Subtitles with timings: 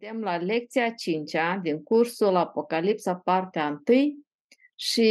[0.00, 4.24] Suntem la lecția 5 din cursul Apocalipsa, partea 1
[4.74, 5.10] și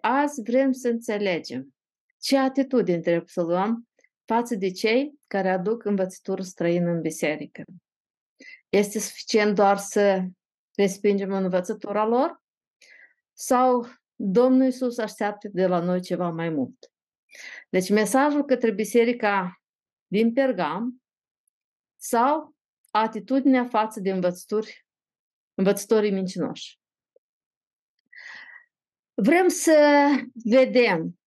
[0.00, 1.74] azi vrem să înțelegem
[2.18, 3.88] ce atitudine trebuie să luăm
[4.24, 7.62] față de cei care aduc învățături străină în biserică.
[8.68, 10.24] Este suficient doar să
[10.74, 12.42] respingem învățătura lor?
[13.32, 16.92] Sau Domnul Iisus așteaptă de la noi ceva mai mult?
[17.68, 19.60] Deci mesajul către biserica
[20.06, 21.02] din Pergam
[21.96, 22.55] sau
[23.00, 24.86] atitudinea față de învățături,
[25.54, 26.78] învățătorii mincinoși.
[29.14, 30.08] Vrem să
[30.44, 31.18] vedem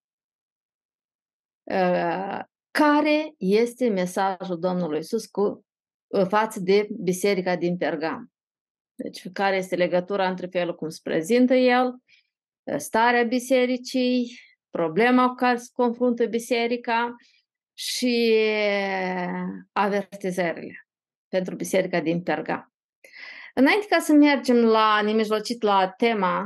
[1.62, 5.66] uh, care este mesajul Domnului Isus cu
[6.06, 8.32] uh, față de biserica din Pergam.
[8.94, 11.94] Deci, care este legătura între felul cum se prezintă el,
[12.62, 14.38] uh, starea bisericii,
[14.70, 17.14] problema cu care se confruntă biserica
[17.74, 20.84] și uh, avertizările
[21.30, 22.72] pentru biserica din Perga.
[23.54, 26.44] Înainte ca să mergem la nemijlocit la tema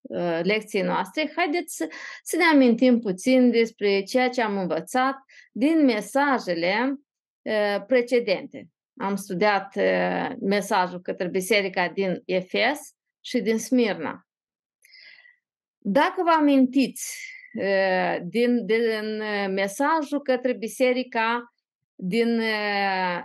[0.00, 1.88] uh, lecției noastre, haideți să,
[2.22, 5.16] să ne amintim puțin despre ceea ce am învățat
[5.52, 6.94] din mesajele
[7.42, 8.68] uh, precedente.
[8.96, 12.80] Am studiat uh, mesajul către biserica din Efes
[13.20, 14.26] și din Smirna.
[15.78, 17.30] Dacă vă amintiți
[18.22, 21.54] din, din mesajul către biserica
[21.94, 22.40] din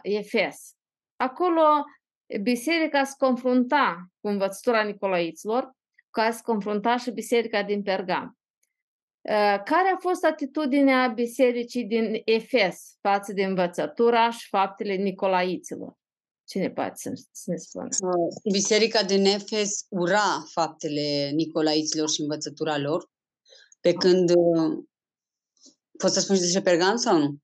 [0.02, 0.77] Efes,
[1.18, 1.84] Acolo
[2.42, 5.72] biserica se confrunta cu învățătura Nicolaiților,
[6.10, 8.38] ca se confrunta și biserica din Pergam.
[9.66, 15.94] Care a fost atitudinea bisericii din Efes față de învățătura și faptele Nicolaiților?
[16.48, 17.10] Cine poate să,
[17.46, 17.88] ne spună?
[18.52, 23.10] Biserica din Efes ura faptele Nicolaiților și învățătura lor,
[23.80, 24.32] pe când...
[25.98, 27.38] Poți să spun despre Pergam sau nu?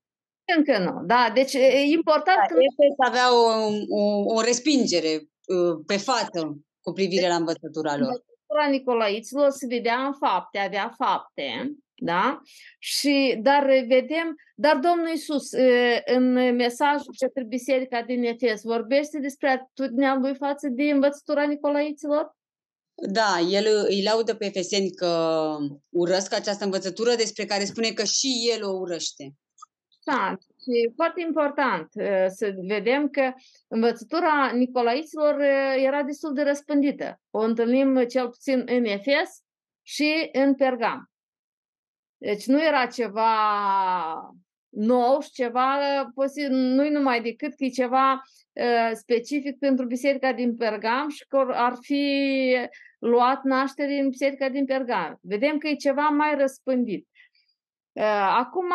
[0.56, 1.30] Încă nu, da.
[1.34, 2.60] Deci e important da, că...
[2.60, 3.44] Efes avea o,
[3.88, 8.08] o, o respingere uh, pe față cu privire la învățătura lor.
[8.08, 12.40] Învățătura Nicolaiților se vedea în fapte, avea fapte, da?
[12.78, 15.50] Și, dar vedem, dar Domnul Iisus
[16.04, 22.36] în mesajul către biserica din Efes vorbește despre atitudinea lui față de învățătura Nicolaiților?
[22.94, 25.38] Da, el îi laudă pe efeseni că
[25.88, 29.34] urăsc această învățătură despre care spune că și el o urăște
[30.04, 33.32] important și foarte important uh, să vedem că
[33.68, 37.20] învățătura Nicolaiților uh, era destul de răspândită.
[37.30, 39.42] O întâlnim cel puțin în Efes
[39.82, 41.10] și în Pergam.
[42.16, 43.30] Deci nu era ceva
[44.68, 45.76] nou și ceva
[46.14, 48.22] posibil, nu numai decât că e ceva
[48.52, 52.56] uh, specific pentru biserica din Pergam și că ar fi
[52.98, 55.18] luat naștere în biserica din Pergam.
[55.20, 57.08] Vedem că e ceva mai răspândit.
[58.30, 58.70] Acum,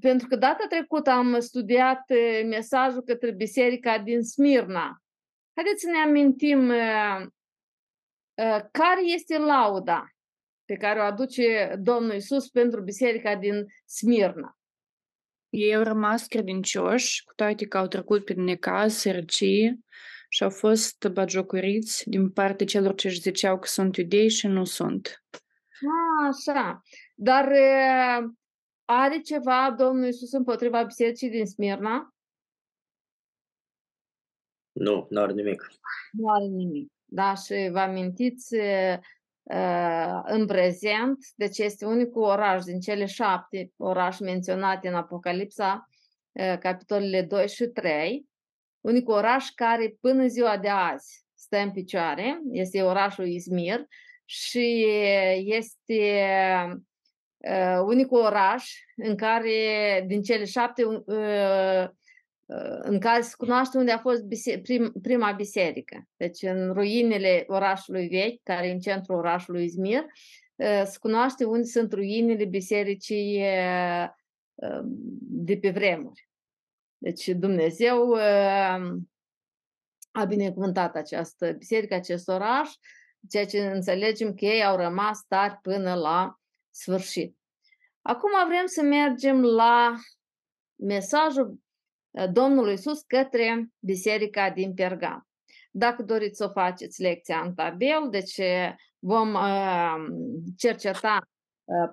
[0.00, 2.02] pentru că data trecută am studiat
[2.48, 5.02] mesajul către biserica din Smirna,
[5.54, 6.68] haideți să ne amintim
[8.70, 10.06] care este lauda
[10.64, 14.56] pe care o aduce Domnul Isus pentru biserica din Smirna.
[15.48, 19.78] Ei au rămas credincioși, cu toate că au trecut prin necaz, sărăcie
[20.28, 24.64] și au fost bagiocoriți din partea celor ce își ziceau că sunt iudei și nu
[24.64, 25.24] sunt.
[25.70, 26.82] A, așa.
[27.22, 27.52] Dar
[28.84, 32.14] are ceva Domnul Iisus împotriva bisericii din Smirna?
[34.72, 35.66] Nu, nu are nimic.
[36.12, 36.92] Nu are nimic.
[37.04, 38.54] Da, și vă amintiți
[40.24, 45.88] în prezent, deci este unicul oraș din cele șapte orașe menționate în Apocalipsa,
[46.60, 48.26] capitolele 2 și 3,
[48.80, 53.86] unicul oraș care până ziua de azi stă în picioare, este orașul Izmir
[54.24, 54.84] și
[55.44, 56.26] este
[57.50, 61.88] uh, unicul oraș în care, din cele șapte, uh,
[62.46, 66.08] uh, în care se cunoaște unde a fost bise- prim, prima biserică.
[66.16, 70.04] Deci în ruinele orașului vechi, care e în centrul orașului Izmir,
[70.56, 74.80] uh, se cunoaște unde sunt ruinele bisericii uh,
[75.20, 76.28] de pe vremuri.
[76.98, 79.00] Deci Dumnezeu uh,
[80.12, 82.70] a binecuvântat această biserică, acest oraș,
[83.28, 86.40] ceea ce înțelegem că ei au rămas tari până la
[86.72, 87.36] sfârșit.
[88.02, 89.94] Acum vrem să mergem la
[90.74, 91.60] mesajul
[92.10, 95.28] uh, Domnului Iisus către biserica din Pergam.
[95.70, 99.94] Dacă doriți să o faceți lecția în tabel, deci uh, vom uh,
[100.56, 101.26] cerceta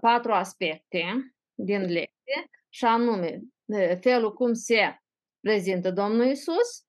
[0.01, 3.41] patru aspecte din lecție, și anume
[3.99, 4.97] felul cum se
[5.39, 6.85] prezintă Domnul Iisus,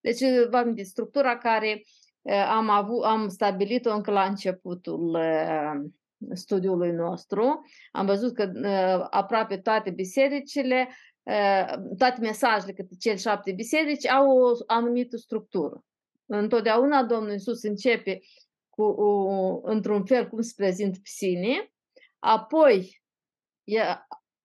[0.00, 0.20] deci
[0.50, 1.82] vă amintiți, structura care
[2.48, 5.18] am, avut, am stabilit-o încă la începutul
[6.32, 7.66] studiului nostru.
[7.90, 8.50] Am văzut că
[9.10, 10.88] aproape toate bisericile
[11.22, 15.84] uh, toate mesajele către cele șapte biserici au o anumită structură.
[16.26, 18.20] Întotdeauna Domnul Iisus începe
[18.68, 21.72] cu, o, într-un fel cum se prezintă pe sine,
[22.18, 23.02] apoi
[23.64, 23.80] e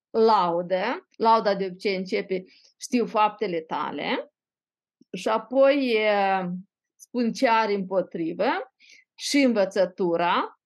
[0.09, 2.43] laudă, lauda de obicei începe
[2.77, 4.33] știu faptele tale
[5.11, 6.11] și apoi e,
[6.95, 8.73] spun ce are împotrivă
[9.13, 10.59] și învățătura,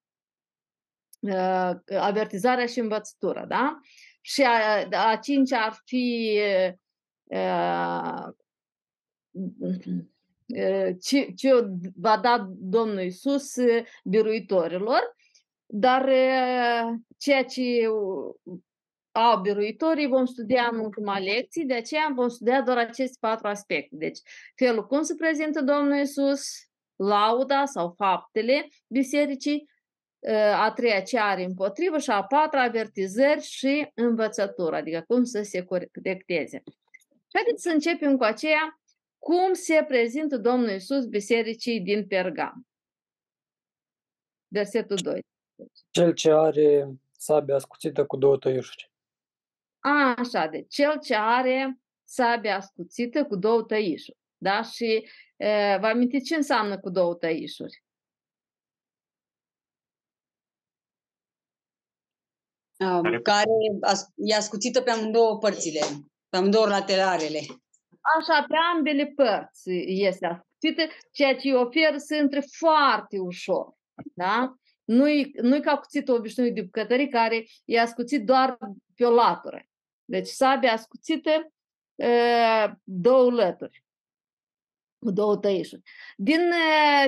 [2.00, 3.80] avertizarea și învățătura, da?
[4.22, 6.40] Și a, a cincea ar fi
[11.02, 11.50] ce, ce
[11.96, 13.54] va da Domnul Iisus
[14.04, 15.16] biruitorilor,
[15.66, 16.10] dar
[17.18, 17.88] ceea ce
[19.12, 23.96] au biruitorii vom studia în ultima lecție, de aceea vom studia doar aceste patru aspecte.
[23.96, 24.19] Deci,
[24.56, 26.42] felul cum se prezintă Domnul Iisus,
[26.96, 29.69] lauda sau faptele bisericii,
[30.54, 35.64] a treia ce are împotrivă și a patra avertizări și învățătură, adică cum să se
[35.64, 36.64] corecteze.
[37.06, 38.81] Și haideți să începem cu aceea
[39.18, 42.68] cum se prezintă Domnul Iisus bisericii din Pergam.
[44.48, 45.19] Versetul 2.
[45.90, 48.92] Cel ce are sabia ascuțită cu două tăișuri.
[49.80, 54.18] A, așa, de cel ce are sabia ascuțită cu două tăișuri.
[54.38, 54.62] Da?
[54.62, 57.84] Și e, vă amintiți ce înseamnă cu două tăișuri?
[62.80, 63.50] Um, care
[63.82, 65.80] as, e ascuțită pe amândouă părțile,
[66.30, 67.40] pe amândouă lateralele.
[68.20, 70.82] Așa, pe ambele părți este ascuțită,
[71.12, 73.74] ceea ce îi oferă să intre foarte ușor.
[74.14, 74.54] Da?
[74.84, 78.58] Nu-i, nu-i ca cuțitul obișnuit de bucătării care e ascuțit doar
[78.96, 79.66] pe o latură.
[80.06, 81.52] Deci sabia ascuțită
[82.84, 83.84] două lături,
[85.07, 85.81] cu două tăișuri.
[86.18, 86.42] Din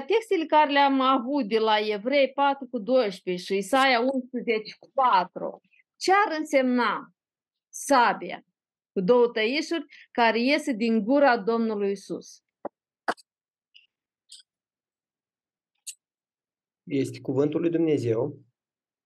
[0.07, 5.61] textele care le-am avut de la Evrei 4 cu 12 și Isaia 11 cu 4,
[5.95, 7.13] ce ar însemna
[7.69, 8.45] sabia
[8.91, 12.43] cu două tăișuri care iese din gura Domnului Isus?
[16.83, 18.39] Este cuvântul lui Dumnezeu.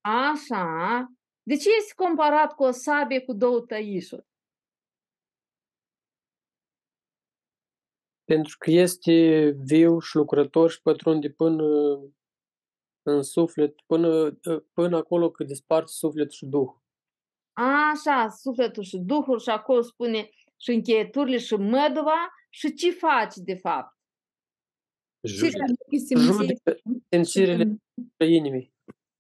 [0.02, 1.08] Așa.
[1.44, 4.26] De ce este comparat cu o sabie cu două tăișuri?
[8.24, 11.64] Pentru că este viu și lucrător și pătrunde până
[13.02, 14.40] în suflet, până,
[14.74, 16.70] până acolo cât desparte suflet și duh.
[17.92, 23.56] Așa, sufletul și duhul și acolo spune și încheieturile și măduva și ce faci de
[23.56, 23.98] fapt?
[25.28, 25.64] Judecă
[27.10, 27.78] simțirile
[28.18, 28.74] inimii.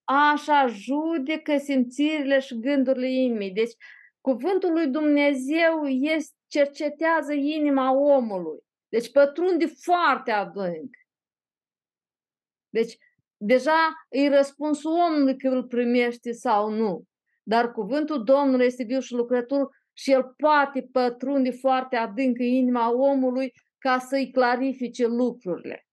[0.03, 3.51] Așa, judecă simțirile și gândurile inimii.
[3.51, 3.73] Deci,
[4.21, 8.59] cuvântul lui Dumnezeu este, cercetează inima omului.
[8.93, 10.95] Deci, pătrunde foarte adânc.
[12.69, 12.97] Deci,
[13.37, 17.03] deja îi răspunsul omului că îl primește sau nu.
[17.43, 22.91] Dar cuvântul Domnului este viu și lucrător și el poate pătrunde foarte adânc în inima
[22.91, 25.87] omului ca să-i clarifice lucrurile.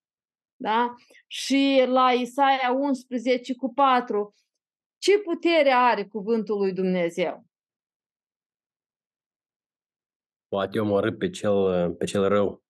[0.56, 0.94] Da?
[1.26, 4.34] Și la Isaia 11 cu 4,
[4.98, 7.44] ce putere are cuvântul lui Dumnezeu?
[10.48, 12.62] Poate omorâ pe cel, pe cel rău.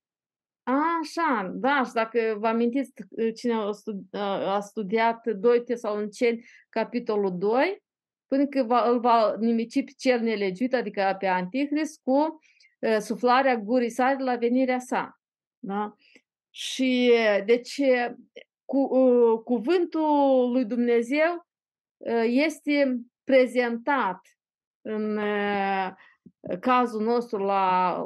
[1.01, 2.93] Așa, da, și dacă vă amintiți
[3.35, 7.83] cine a, studiat, a studiat 2 Tesaloniceni, capitolul 2,
[8.27, 12.41] până că va, îl va nimici pe cel nelegiuit, adică pe Antichrist, cu
[12.79, 15.21] uh, suflarea gurii sale la venirea sa.
[15.59, 15.95] Da?
[16.51, 17.13] Și
[17.45, 17.81] deci
[18.71, 21.47] cu, uh, cuvântul lui Dumnezeu
[21.97, 24.21] uh, este prezentat
[24.81, 25.91] în uh,
[26.61, 27.97] cazul nostru la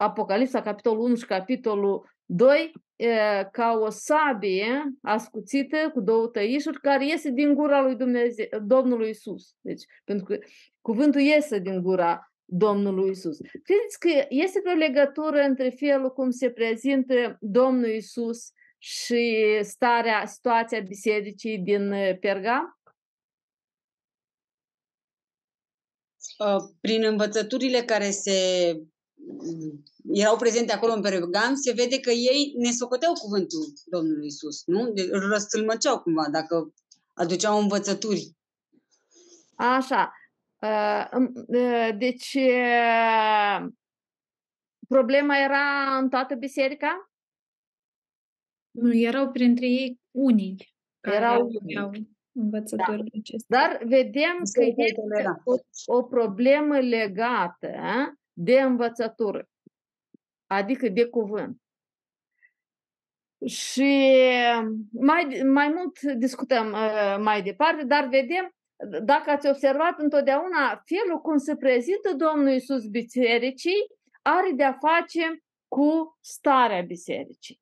[0.00, 2.72] Apocalipsa, capitolul 1 și capitolul 2,
[3.52, 9.54] ca o sabie ascuțită cu două tăișuri care iese din gura lui Dumnezeu, Domnului Isus.
[9.60, 10.38] Deci, pentru că
[10.80, 13.38] cuvântul iese din gura Domnului Isus.
[13.62, 20.80] Credeți că este o legătură între felul cum se prezintă Domnul Isus și starea, situația
[20.80, 22.78] bisericii din Perga?
[26.80, 28.36] Prin învățăturile care se
[30.12, 34.90] erau prezente acolo în Pergam, se vede că ei ne socoteau cuvântul Domnului Isus, nu?
[34.92, 36.72] De, îl răstâlmăceau cumva dacă
[37.14, 38.36] aduceau învățături.
[39.54, 40.12] Așa.
[41.98, 42.38] Deci,
[44.88, 47.10] problema era în toată biserica?
[48.70, 51.90] Nu, erau printre ei unii care Erau aveau
[52.32, 53.18] învățăturile Da.
[53.18, 53.58] acestea.
[53.58, 55.42] Dar vedem că Se este tolera.
[55.44, 55.54] o,
[55.98, 57.68] o problemă legată
[58.32, 59.48] de învățătură,
[60.46, 61.60] adică de cuvânt.
[63.46, 64.04] Și
[64.92, 68.54] mai, mai mult discutăm uh, mai departe, dar vedem
[69.04, 73.86] dacă ați observat întotdeauna, felul cum se prezintă Domnul Isus bisericii
[74.22, 77.60] are de-a face cu starea bisericii.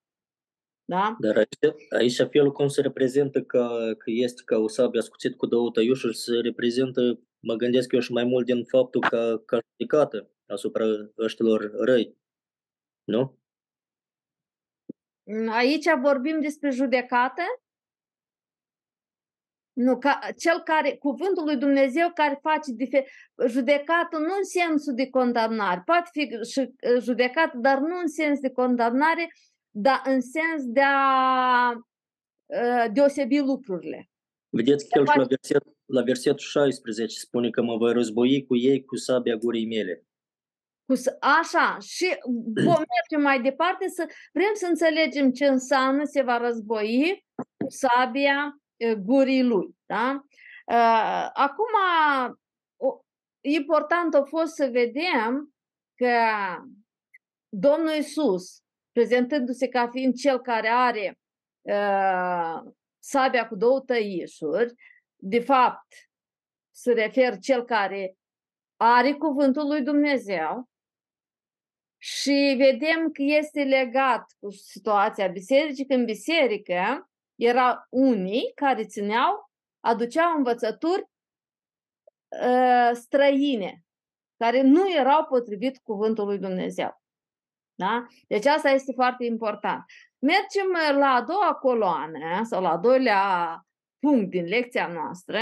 [0.84, 1.16] Da?
[1.18, 5.46] Dar aici, aici felul cum se reprezintă că, că este ca o sabie ascuțit cu
[5.46, 10.30] două tăiușuri se reprezintă, mă gândesc eu și mai mult din faptul că ca judecată
[10.48, 10.84] asupra
[11.18, 12.16] ăștilor răi.
[13.04, 13.38] Nu?
[15.50, 17.42] Aici vorbim despre judecată.
[19.72, 23.04] Nu, ca, cel care, cuvântul lui Dumnezeu care face difer,
[23.46, 25.82] judecată nu în sensul de condamnare.
[25.84, 26.28] Poate fi
[27.00, 29.32] judecată, dar nu în sens de condamnare,
[29.70, 31.72] dar în sens de a
[32.46, 34.10] uh, deosebi lucrurile.
[34.48, 38.56] Vedeți că el și la, verset, la versetul 16 spune că mă voi război cu
[38.56, 40.07] ei cu sabia gurii mele.
[40.88, 42.18] Cu, așa, și
[42.64, 48.58] vom merge mai departe să vrem să înțelegem ce înseamnă se va război cu sabia
[48.98, 49.76] gurii lui.
[49.86, 50.24] Da?
[51.32, 51.72] Acum,
[53.40, 55.54] important a fost să vedem
[55.94, 56.14] că
[57.48, 61.18] Domnul Isus, prezentându-se ca fiind cel care are
[61.60, 64.74] uh, sabia cu două tăișuri,
[65.16, 65.86] de fapt
[66.70, 68.16] se refer cel care
[68.76, 70.68] are cuvântul lui Dumnezeu
[71.98, 79.50] și vedem că este legat cu situația bisericii, că în biserică erau unii care țineau,
[79.80, 81.08] aduceau învățături
[82.42, 83.84] uh, străine,
[84.36, 87.02] care nu erau potrivit cuvântului Dumnezeu.
[87.74, 88.06] Da?
[88.26, 89.84] Deci asta este foarte important.
[90.18, 93.62] Mergem la a doua coloană sau la a doilea
[93.98, 95.38] punct din lecția noastră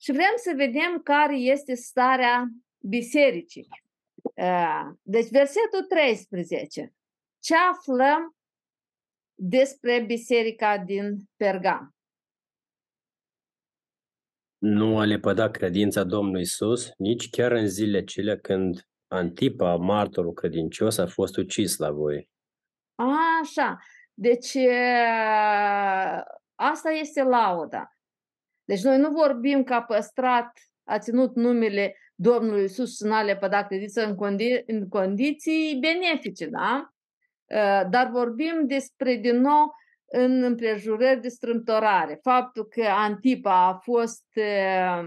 [0.00, 2.44] și vrem să vedem care este starea
[2.78, 3.68] bisericii.
[5.02, 6.94] Deci versetul 13.
[7.38, 8.36] Ce aflăm
[9.34, 11.92] despre biserica din Pergam?
[14.58, 20.98] Nu a lepădat credința Domnului Isus, nici chiar în zilele cele când Antipa, martorul credincios,
[20.98, 22.30] a fost ucis la voi.
[23.40, 23.78] Așa.
[24.14, 24.56] Deci
[26.54, 27.96] asta este lauda.
[28.64, 30.52] Deci noi nu vorbim că a păstrat,
[30.84, 36.92] a ținut numele Domnului Isus și n-a lepădat credință în, condi- în condiții benefice, da?
[37.90, 39.74] Dar vorbim despre, din nou,
[40.06, 42.18] în împrejurări de strâmtorare.
[42.22, 45.02] Faptul că Antipa a fost uh,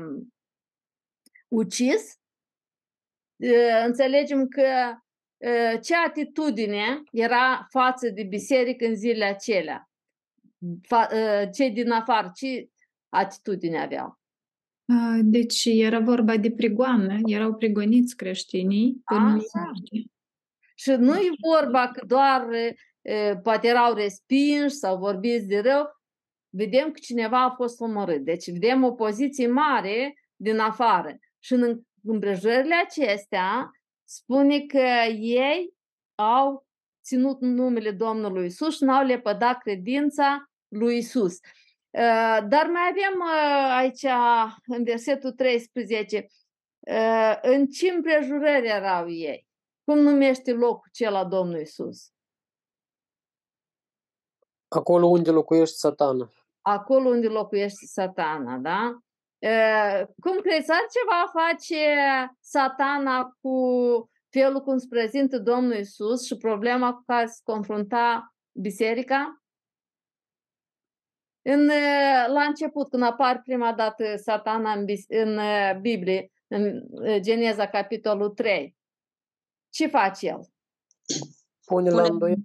[1.48, 2.20] ucis
[3.86, 4.96] înțelegem că
[5.82, 9.90] ce atitudine era față de biserică în zilele acelea.
[11.54, 12.70] Cei din afară, ce
[13.10, 14.21] atitudine aveau?
[15.22, 19.38] Deci era vorba de prigoană, erau prigoniți creștinii până
[20.76, 22.48] Și nu e vorba că doar
[23.44, 25.86] poate erau respinși sau vorbiți de rău,
[26.50, 28.24] vedem că cineva a fost omorât.
[28.24, 31.18] Deci vedem o poziție mare din afară.
[31.40, 33.72] Și în împrejurările acestea
[34.04, 34.88] spune că
[35.20, 35.74] ei
[36.16, 36.66] au
[37.04, 41.40] ținut numele Domnului Isus și n-au lepădat credința lui Isus.
[41.92, 44.06] Uh, dar mai avem uh, aici,
[44.66, 46.28] în versetul 13,
[46.80, 49.48] uh, în ce împrejurări erau ei?
[49.84, 52.12] Cum numește locul cel la Domnului Isus?
[54.68, 56.32] Acolo unde locuiește satana.
[56.62, 58.98] Acolo unde locuiește satana, da?
[60.20, 61.76] Cum crezi, are ceva a face
[62.40, 69.41] satana cu felul cum se prezintă Domnul Isus și problema cu care se confrunta biserica?
[71.42, 71.66] În,
[72.28, 75.40] la început, când apare prima dată satana în, în
[75.82, 76.88] Biblie, în
[77.20, 78.76] Geneza, capitolul 3,
[79.70, 80.40] ce face el?
[81.66, 82.42] Pune la îndoială.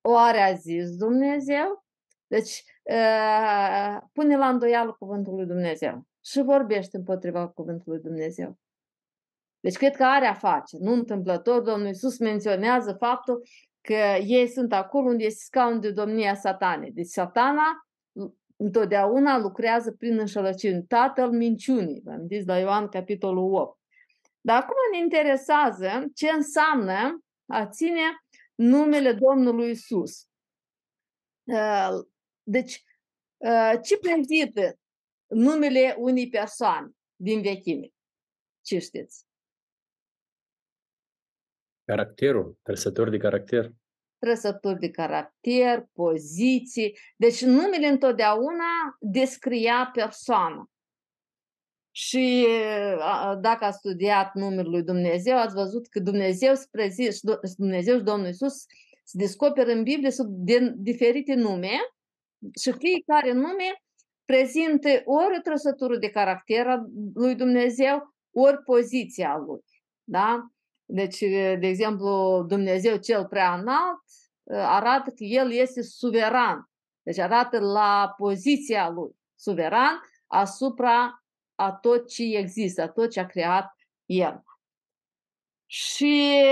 [0.00, 1.84] Oare a zis Dumnezeu?
[2.26, 2.64] Deci,
[4.12, 8.58] pune la îndoială cuvântul lui Dumnezeu și vorbește împotriva cuvântului Dumnezeu.
[9.60, 10.76] Deci cred că are a face.
[10.80, 13.42] Nu întâmplător, Domnul Iisus menționează faptul
[13.86, 16.90] că ei sunt acolo unde este scaun de domnia satanei.
[16.92, 17.88] Deci satana
[18.56, 20.86] întotdeauna lucrează prin înșelăciuni.
[20.86, 23.80] Tatăl minciunii, v-am zis la Ioan capitolul 8.
[24.40, 28.00] Dar acum ne interesează ce înseamnă a ține
[28.54, 30.28] numele Domnului Isus.
[32.42, 32.84] Deci,
[33.82, 34.78] ce prezintă
[35.26, 37.88] numele unei persoane din vechime?
[38.60, 39.25] Ce știți?
[41.86, 43.72] Caracterul, trăsături de caracter.
[44.18, 46.98] Trăsături de caracter, poziții.
[47.16, 50.70] Deci numele întotdeauna descria persoana.
[51.90, 52.46] Și
[53.40, 56.52] dacă ați studiat numele lui Dumnezeu, ați văzut că Dumnezeu,
[57.56, 58.64] Dumnezeu și Domnul Iisus
[59.04, 60.28] se descoperă în Biblie sub
[60.76, 61.78] diferite nume
[62.62, 63.82] și fiecare nume
[64.24, 69.64] prezintă ori o trăsătură de caracter a lui Dumnezeu, ori poziția lui.
[70.04, 70.50] Da?
[70.88, 71.18] Deci,
[71.58, 74.02] de exemplu, Dumnezeu cel prea înalt
[74.50, 76.70] arată că El este suveran.
[77.02, 81.24] Deci arată la poziția lui suveran asupra
[81.54, 83.74] a tot ce există, a tot ce a creat
[84.04, 84.42] El.
[85.66, 86.42] Și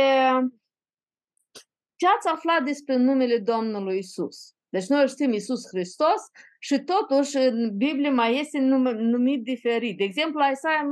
[1.97, 4.55] ce ați aflat despre numele Domnului Isus?
[4.69, 6.21] Deci noi știm Isus Hristos
[6.59, 9.97] și totuși în Biblie mai este numit diferit.
[9.97, 10.88] De exemplu, la Isaia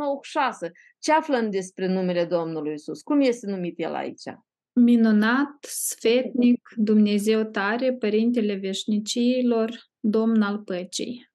[0.65, 0.71] 9,6.
[1.03, 3.03] Ce aflăm despre numele Domnului Isus?
[3.03, 4.23] Cum este numit el aici?
[4.73, 11.31] Minunat, sfetnic, Dumnezeu tare, Părintele veșniciilor, Domn al păcii.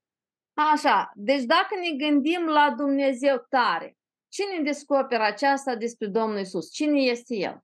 [0.54, 3.98] Așa, deci dacă ne gândim la Dumnezeu tare,
[4.28, 6.72] cine descoperă aceasta despre Domnul Isus?
[6.72, 7.64] Cine este El?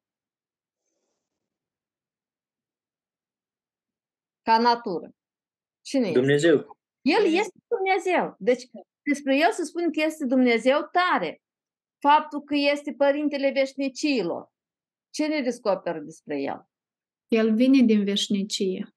[4.41, 5.09] Ca natură.
[5.81, 6.55] Cine Dumnezeu.
[6.55, 6.67] este?
[7.01, 8.35] El este Dumnezeu.
[8.39, 8.63] Deci
[9.01, 11.37] despre El se spune că este Dumnezeu tare.
[12.07, 14.51] Faptul că este Părintele Veșnicilor.
[15.09, 16.67] Ce ne descoperă despre El?
[17.27, 18.95] El vine din veșnicie.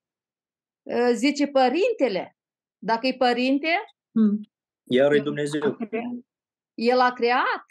[1.13, 2.37] Zice Părintele.
[2.79, 3.69] Dacă e Părinte,
[4.17, 4.41] Mm.
[4.89, 5.77] Iar e Dumnezeu,
[6.75, 7.65] El a creat.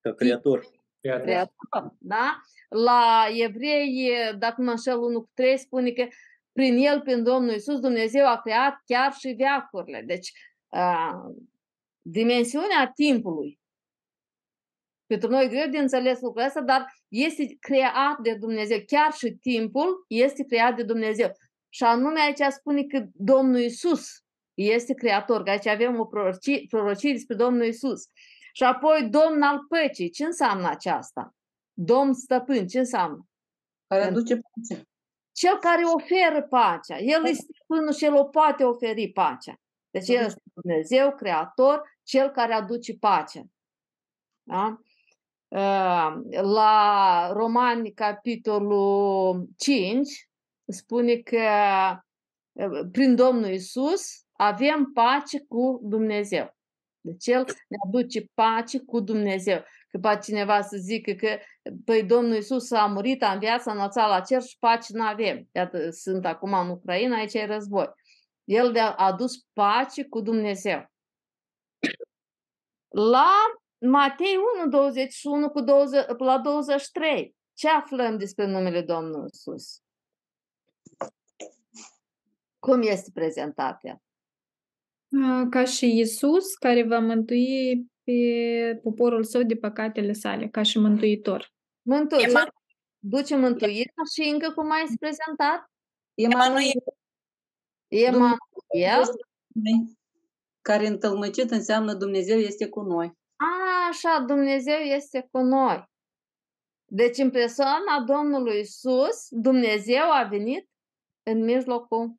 [0.00, 0.66] ca creator.
[1.00, 2.40] creator, da?
[2.68, 6.06] La evrei, dacă mă înșel 1 cu 3, spune că
[6.52, 10.02] prin el, prin Domnul Isus, Dumnezeu a creat chiar și veacurile.
[10.02, 10.32] Deci,
[10.68, 11.14] a,
[12.02, 13.60] dimensiunea timpului.
[15.08, 18.78] Pentru noi e greu de înțeles lucrul ăsta, dar este creat de Dumnezeu.
[18.86, 21.30] Chiar și timpul este creat de Dumnezeu.
[21.68, 24.22] Și anume aici spune că Domnul Isus
[24.54, 28.02] este creator, că aici avem o prorocie, prorocie despre Domnul Isus.
[28.52, 30.10] Și apoi Domn al păcii.
[30.10, 31.34] Ce înseamnă aceasta?
[31.72, 33.26] Domn stăpân, ce înseamnă?
[33.86, 34.82] Care aduce pace.
[35.32, 36.98] Cel care oferă pacea.
[36.98, 39.60] El este stăpânul și el o poate oferi pacea.
[39.90, 43.42] Deci el este Dumnezeu, creator, cel care aduce pacea.
[44.42, 44.78] Da?
[45.48, 50.28] La Romani, capitolul 5,
[50.66, 51.40] spune că
[52.92, 56.56] prin Domnul Isus avem pace cu Dumnezeu.
[57.00, 59.64] Deci El ne aduce pace cu Dumnezeu.
[59.88, 61.38] Că poate cineva să zică că
[61.84, 65.48] păi Domnul Iisus a murit, a înviat, s-a înălțat la cer și pace nu avem.
[65.52, 67.90] Iată, sunt acum în Ucraina, aici e război.
[68.44, 70.90] El a adus pace cu Dumnezeu.
[72.88, 73.32] La
[73.80, 79.82] Matei 1, 21 cu 20, la 23, ce aflăm despre numele Domnului Iisus?
[82.58, 84.00] Cum este prezentat el?
[85.50, 91.52] Ca și Isus, care va mântui pe poporul său de păcatele sale, ca și mântuitor.
[91.82, 92.52] Mântuitor.
[92.98, 95.70] Duce mântuirea și încă cum mai este prezentat?
[96.14, 96.82] Emanuel.
[97.88, 98.38] Emanuel.
[100.60, 103.18] Care întâlmăcit înseamnă Dumnezeu este cu noi.
[103.88, 105.84] A, așa, Dumnezeu este cu noi.
[106.84, 110.68] Deci în persoana Domnului Isus, Dumnezeu a venit
[111.22, 112.14] în mijlocul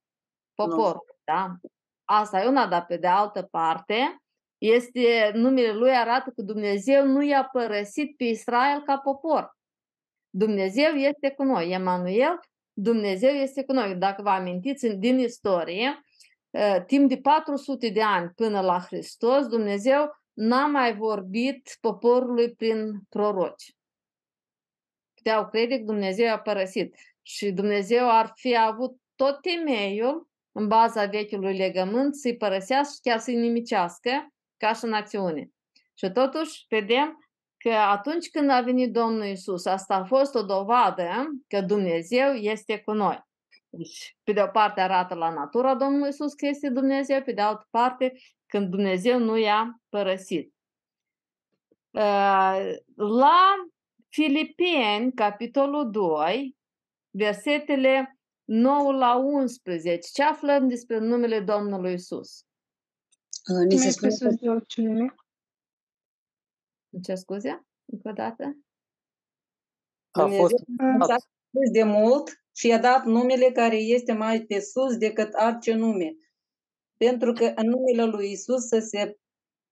[0.54, 1.16] poporului.
[1.24, 1.56] Da?
[2.04, 4.22] Asta e una, dar pe de altă parte,
[4.58, 9.58] este, numele lui arată că Dumnezeu nu i-a părăsit pe Israel ca popor.
[10.30, 11.72] Dumnezeu este cu noi.
[11.72, 12.40] Emanuel,
[12.74, 13.96] Dumnezeu este cu noi.
[13.96, 16.04] Dacă vă amintiți din istorie,
[16.86, 23.76] timp de 400 de ani până la Hristos, Dumnezeu n-a mai vorbit poporului prin proroci.
[25.14, 26.96] Puteau crede că Dumnezeu a părăsit.
[27.22, 33.20] Și Dumnezeu ar fi avut tot temeiul în baza vechiului legământ să-i părăsească și chiar
[33.20, 35.50] să-i nimicească ca și în acțiune.
[35.94, 41.28] Și totuși vedem că atunci când a venit Domnul Isus, asta a fost o dovadă
[41.48, 43.28] că Dumnezeu este cu noi.
[43.70, 47.42] Deci, pe de o parte arată la natura Domnului Isus că este Dumnezeu, pe de
[47.42, 48.14] altă parte
[48.50, 50.54] când Dumnezeu nu i-a părăsit.
[52.96, 53.56] La
[54.08, 56.58] Filipeni, capitolul 2,
[57.10, 60.10] versetele 9 la 11.
[60.14, 62.46] Ce aflăm despre numele Domnului Isus?
[63.68, 65.16] Ni se spune presus de orice nume.
[67.04, 67.68] Ce scuze?
[67.86, 68.58] Încă o dată?
[70.12, 70.54] A Dumnezeu fost
[71.08, 75.74] s-a spus de mult și i-a dat numele care este mai pe sus decât orice
[75.74, 76.14] nume.
[77.06, 79.18] Pentru că în numele lui Isus să se,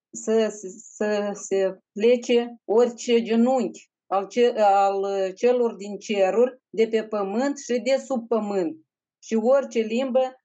[0.10, 7.04] să, să, să se plece orice genunchi al, ce, al celor din ceruri, de pe
[7.04, 8.78] pământ și de sub pământ.
[9.24, 10.42] Și orice limbă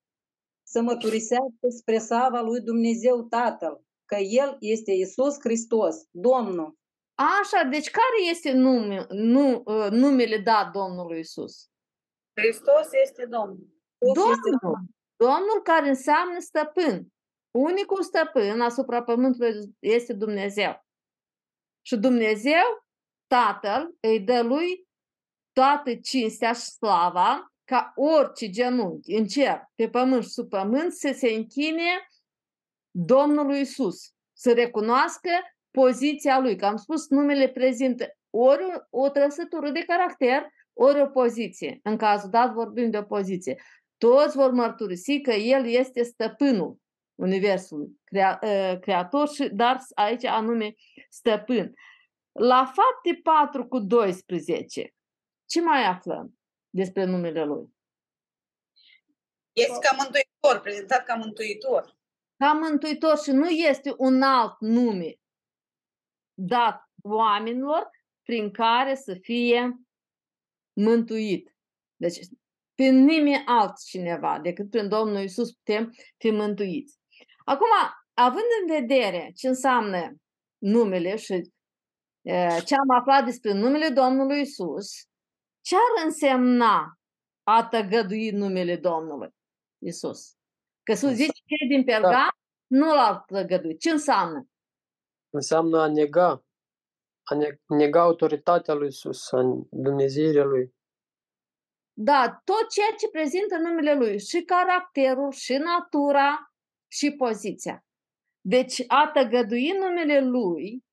[0.62, 6.76] să mărturisească spre slava lui Dumnezeu Tatăl, că El este Isus Hristos, Domnul.
[7.14, 11.70] Așa, deci care este nume, nu, numele dat Domnului Isus?
[12.40, 13.68] Hristos este Domnul.
[13.98, 14.58] Domnul.
[14.60, 15.00] Domnul
[15.62, 17.06] care înseamnă stăpân.
[17.50, 20.86] unicul stăpân asupra pământului este Dumnezeu.
[21.86, 22.86] Și Dumnezeu,
[23.26, 24.86] Tatăl, îi dă lui
[25.52, 31.12] toată cinstea și slava ca orice genunchi în cer, pe pământ și sub pământ să
[31.12, 32.08] se închine
[32.90, 35.30] Domnului Isus, să recunoască
[35.70, 36.56] poziția lui.
[36.56, 41.80] Că am spus, numele prezintă ori o trăsătură de caracter, ori o poziție.
[41.82, 43.62] În cazul dat vorbim de o poziție.
[44.02, 46.80] Toți vor mărturisi că El este stăpânul
[47.14, 50.74] Universului, crea, ă, creator, și, dar aici anume
[51.08, 51.74] stăpân.
[52.32, 54.94] La fapte 4 cu 12,
[55.44, 56.38] ce mai aflăm
[56.70, 57.74] despre numele Lui?
[59.52, 61.98] Este ca mântuitor, prezentat ca mântuitor.
[62.36, 65.14] Ca mântuitor și nu este un alt nume
[66.34, 67.90] dat oamenilor
[68.22, 69.80] prin care să fie
[70.72, 71.56] mântuit.
[71.96, 72.18] Deci,
[72.74, 76.98] prin nimeni altcineva decât prin Domnul Isus putem fi mântuiți.
[77.44, 77.68] Acum,
[78.14, 80.14] având în vedere ce înseamnă
[80.58, 81.52] numele și
[82.64, 84.90] ce am aflat despre numele Domnului Isus,
[85.60, 86.98] ce ar însemna
[87.42, 89.34] a tăgădui numele Domnului
[89.78, 90.36] Isus?
[90.82, 92.28] Că să zici că din Perga da.
[92.66, 93.80] nu l-a tăgăduit.
[93.80, 94.46] Ce înseamnă?
[95.30, 96.44] Înseamnă a nega,
[97.22, 97.34] a
[97.66, 100.74] nega autoritatea lui Isus, a Dumnezeirea lui.
[102.04, 106.52] Da, tot ceea ce prezintă numele lui, și caracterul, și natura,
[106.90, 107.84] și poziția.
[108.40, 110.84] Deci a tăgădui numele lui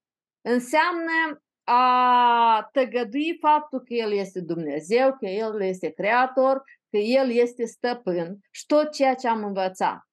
[0.42, 7.66] înseamnă a tăgădui faptul că El este Dumnezeu, că El este Creator, că El este
[7.66, 10.09] stăpân și tot ceea ce am învățat.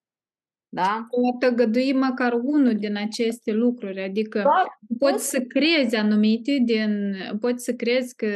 [0.77, 1.07] Da?
[1.11, 4.65] O tăgădui măcar unul din aceste lucruri, adică da,
[4.99, 8.29] poți să crezi anumite din, poți să crezi că,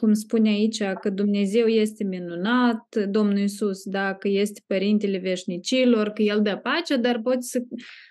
[0.00, 6.22] cum spune aici, că Dumnezeu este minunat, Domnul Iisus, da, că este Părintele Veșnicilor, că
[6.22, 7.58] El dă pace, dar poți să,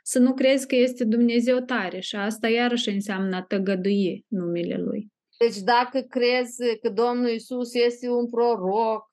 [0.04, 5.08] să nu crezi că este Dumnezeu tare și asta iarăși înseamnă a tăgădui numele Lui.
[5.40, 9.04] Deci dacă crezi că Domnul Iisus este un proroc,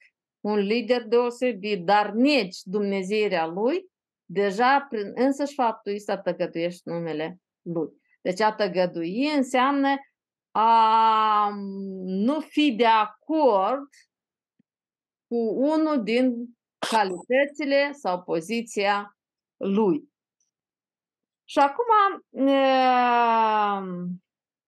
[0.40, 3.90] un lider deosebit, dar nici Dumnezeirea Lui,
[4.24, 8.00] deja prin însăși faptul ăsta tăgăduiești numele lui.
[8.22, 9.88] Deci a tăgădui înseamnă
[10.50, 11.48] a
[12.04, 13.88] nu fi de acord
[15.26, 16.56] cu unul din
[16.90, 19.16] calitățile sau poziția
[19.56, 20.10] lui.
[21.44, 22.24] Și acum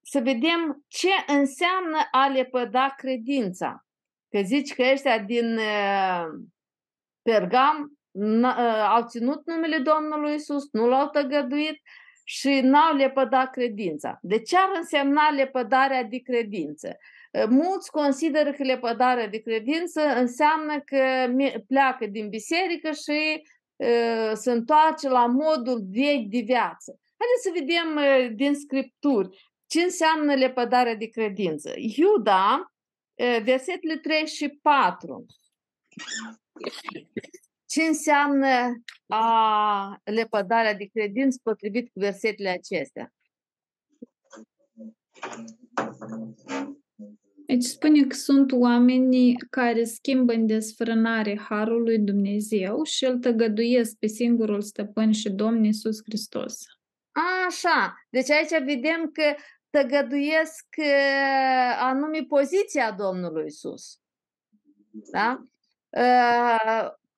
[0.00, 3.84] să vedem ce înseamnă a lepăda credința.
[4.28, 5.58] Că zici că ăștia din
[7.22, 8.03] Pergam Ă,
[8.88, 11.80] au ținut numele Domnului Isus, nu l-au tăgăduit
[12.24, 14.18] și n-au lepădat credința.
[14.22, 16.96] De ce ar însemna lepădarea de credință?
[17.34, 21.32] Ă, mulți consideră că lepădarea de credință înseamnă că
[21.66, 23.42] pleacă din biserică și
[23.76, 27.00] uh, se întoarce la modul vechi de viață.
[27.16, 31.72] Haideți să vedem uh, din scripturi ce înseamnă lepădarea de credință.
[31.76, 32.72] Iuda,
[33.14, 35.26] uh, versetele 3 și 4
[37.74, 43.12] ce înseamnă a lepădarea de credință potrivit cu versetele acestea?
[47.46, 53.96] Deci spune că sunt oameni care schimbă în desfrânare Harul lui Dumnezeu și îl tăgăduiesc
[53.96, 56.58] pe singurul stăpân și Domn Iisus Hristos.
[57.46, 59.34] Așa, deci aici vedem că
[59.70, 60.66] tăgăduiesc
[61.78, 64.00] anume poziția Domnului Iisus.
[64.90, 65.46] Da?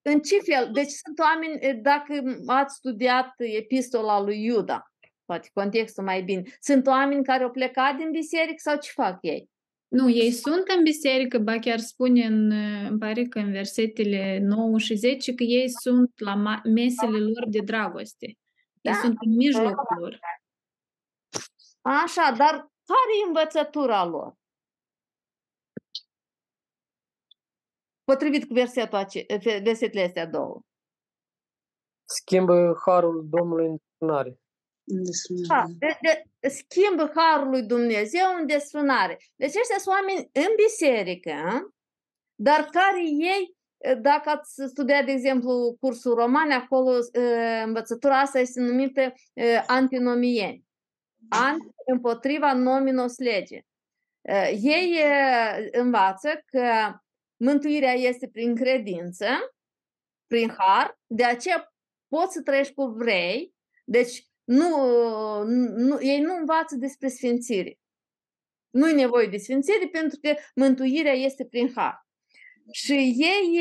[0.09, 0.71] În ce fel?
[0.73, 4.93] Deci sunt oameni, dacă ați studiat epistola lui Iuda,
[5.25, 9.51] poate contextul mai bine, sunt oameni care au plecat din biserică sau ce fac ei?
[9.89, 12.51] Nu, ei sunt în biserică, ba chiar spune în,
[12.89, 17.61] îmi pare că în versetele 9 și 10 că ei sunt la mesele lor de
[17.61, 18.27] dragoste.
[18.27, 18.37] Ei
[18.81, 18.93] da.
[18.93, 20.19] sunt în mijlocul lor.
[21.81, 22.53] Așa, dar
[22.85, 24.35] care e învățătura lor?
[28.07, 29.27] Potrivit cu versetul ace-
[29.63, 30.61] versetele astea două.
[32.09, 35.49] Schimbă harul Domnului în desfrânare.
[35.49, 39.17] Ha, de, de, schimbă harul lui Dumnezeu în desfrânare.
[39.37, 41.35] Deci ăștia sunt oameni în biserică,
[42.35, 43.57] dar care ei,
[44.01, 46.91] dacă ați studiat, de exemplu, cursul roman, acolo
[47.65, 49.13] învățătura asta este numită
[49.67, 50.65] antinomieni.
[51.29, 53.61] Anti împotriva nominos lege.
[54.51, 55.01] Ei
[55.73, 56.95] învață că
[57.37, 59.27] Mântuirea este prin credință,
[60.27, 61.75] prin har, de aceea
[62.09, 64.69] poți să trăiești cu vrei, deci nu,
[65.77, 67.79] nu, ei nu învață despre sfințire.
[68.71, 72.07] Nu e nevoie de sfințire pentru că mântuirea este prin har.
[72.73, 73.61] Și ei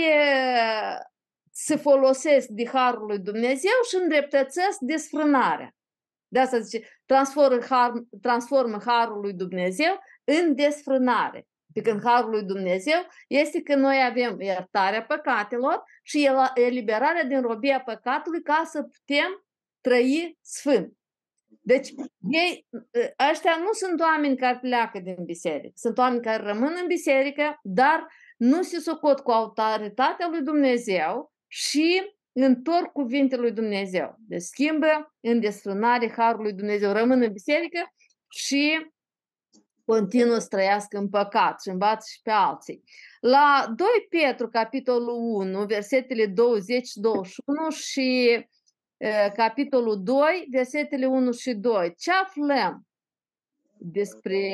[1.52, 5.76] se folosesc de harul lui Dumnezeu și îndreptățesc desfrânarea.
[6.28, 11.48] De asta zice, transformă, har, transformă harul lui Dumnezeu în desfrânare.
[11.76, 17.82] Pe când harul lui Dumnezeu este că noi avem iertarea păcatelor și eliberarea din robia
[17.82, 19.46] păcatului ca să putem
[19.82, 20.94] trăi sfânt.
[21.62, 21.90] Deci,
[22.32, 22.68] ei,
[23.32, 25.74] ăștia nu sunt oameni care pleacă din biserică.
[25.76, 28.08] Sunt oameni care rămân în biserică, dar
[28.38, 34.16] nu se socot cu autoritatea lui Dumnezeu și întorc cuvintele lui Dumnezeu.
[34.20, 37.94] Deci schimbă în desfrânare harul lui Dumnezeu, rămân în biserică
[38.30, 38.94] și
[39.86, 42.84] continuă să trăiască în păcat și învață și pe alții.
[43.20, 46.34] La 2 Petru, capitolul 1, versetele 20-21
[47.76, 48.40] și
[48.98, 51.94] uh, capitolul 2, versetele 1 și 2.
[51.98, 52.88] Ce aflăm
[53.78, 54.50] despre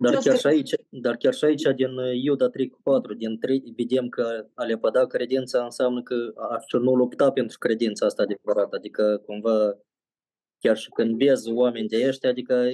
[0.00, 1.90] dar chiar, și aici, dar chiar și aici, din
[2.22, 6.94] Iuda 3 cu 4, din 3, vedem că a lepăda credința înseamnă că a nu
[6.94, 9.78] lupta pentru credința asta adevărată, adică cumva
[10.58, 12.68] chiar și când vezi oameni de ăștia, adică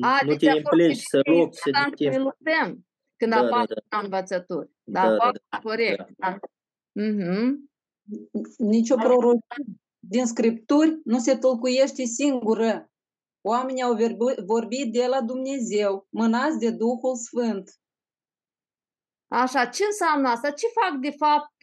[0.00, 3.98] a, nu te implici să lupți, să te luptăm când da, apar da, da.
[3.98, 4.70] învățături.
[4.82, 6.08] Da, da, da, da, corect.
[6.16, 6.28] Da.
[6.30, 6.38] Da.
[7.02, 7.50] Uh-huh.
[8.58, 9.64] Nici o prorocie
[9.98, 12.90] din scripturi nu se tolcuiește singură.
[13.40, 13.96] Oamenii au
[14.46, 17.70] vorbit de la Dumnezeu, mânați de Duhul Sfânt.
[19.28, 20.50] Așa, ce înseamnă asta?
[20.50, 21.56] Ce fac de fapt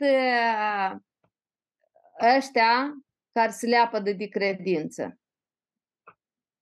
[2.38, 2.94] ăștia
[3.32, 5.20] care se leapă de, de credință?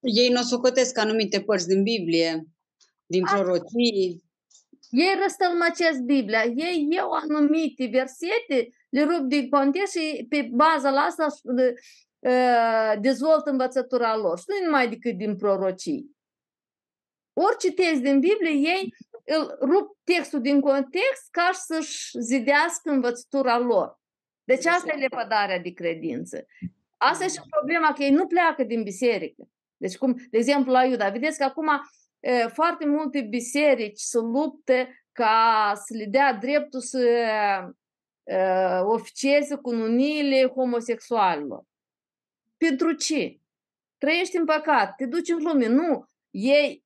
[0.06, 2.44] Ei nu socotesc anumite părți din Biblie,
[3.06, 4.24] din prorocii.
[4.90, 11.00] Ei răstălmăcesc Biblia, ei iau anumite versete, le rup din context și pe baza la
[11.00, 11.28] asta
[13.00, 14.40] dezvoltă învățătura lor.
[14.40, 16.16] Și nu numai decât din prorocii.
[17.34, 24.00] Orice text din Biblie, ei îl rup textul din context ca să-și zidească învățătura lor.
[24.44, 26.46] Deci asta e lepădarea de credință.
[26.98, 29.50] Asta e și problema că ei nu pleacă din biserică.
[29.78, 31.68] Deci cum, de exemplu, la Iuda, vedeți că acum
[32.54, 34.74] foarte multe biserici se luptă
[35.12, 37.00] ca să le dea dreptul să
[38.84, 41.64] oficieze cu nuniile homosexualilor.
[42.58, 43.40] Pentru ce?
[43.98, 45.68] Trăiești în păcat, te duci în lume.
[45.68, 46.84] Nu, ei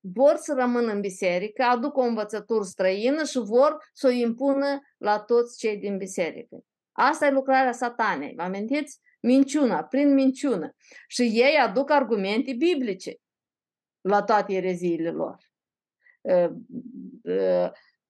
[0.00, 5.20] vor să rămână în biserică, aduc o învățătură străină și vor să o impună la
[5.20, 6.64] toți cei din biserică.
[6.92, 9.00] Asta e lucrarea satanei, vă amintiți?
[9.22, 10.74] Minciuna, prin minciună.
[11.06, 13.16] Și ei aduc argumente biblice
[14.00, 15.36] la toate ereziile lor.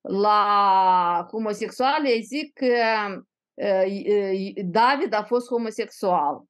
[0.01, 2.75] La homosexuali ei zic că
[4.65, 6.43] David a fost homosexual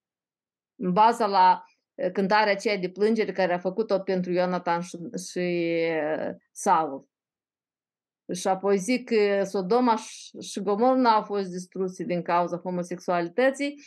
[0.76, 1.64] în baza la
[2.12, 4.98] cântarea aceea de plângere care a făcut-o pentru Ionatan și,
[5.30, 5.76] și
[6.52, 7.08] Saul.
[8.32, 9.96] Și apoi zic că Sodoma
[10.40, 13.82] și Gomor nu au fost distruse din cauza homosexualității,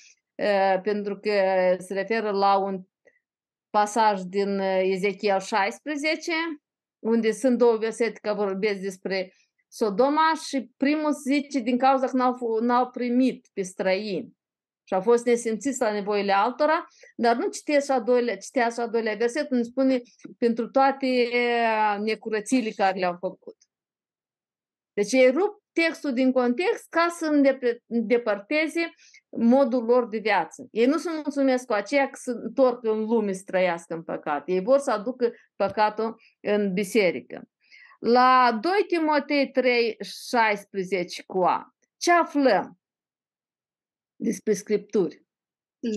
[0.84, 1.32] pentru că
[1.78, 2.82] se referă la un
[3.69, 6.32] pasaj din Ezechiel 16,
[7.00, 9.34] unde sunt două versete care vorbesc despre
[9.67, 14.34] Sodoma și primul zice din cauza că n-au, n-au primit pe străini
[14.88, 19.15] și au fost nesimțiți la nevoile altora, dar nu citește a doilea, citește a doilea
[19.15, 20.02] verset unde spune
[20.38, 21.30] pentru toate
[22.00, 23.56] necurățiile care le-au făcut.
[24.93, 27.25] Deci ei rup textul din context ca să
[27.88, 28.93] îndepărteze
[29.29, 30.67] modul lor de viață.
[30.71, 34.49] Ei nu se mulțumesc cu aceea că se întorc în lume să trăiască în păcat.
[34.49, 37.49] Ei vor să aducă păcatul în biserică.
[37.99, 41.75] La 2 Timotei 3, 16 cu A.
[41.97, 42.79] Ce aflăm?
[44.15, 45.23] despre Scripturi.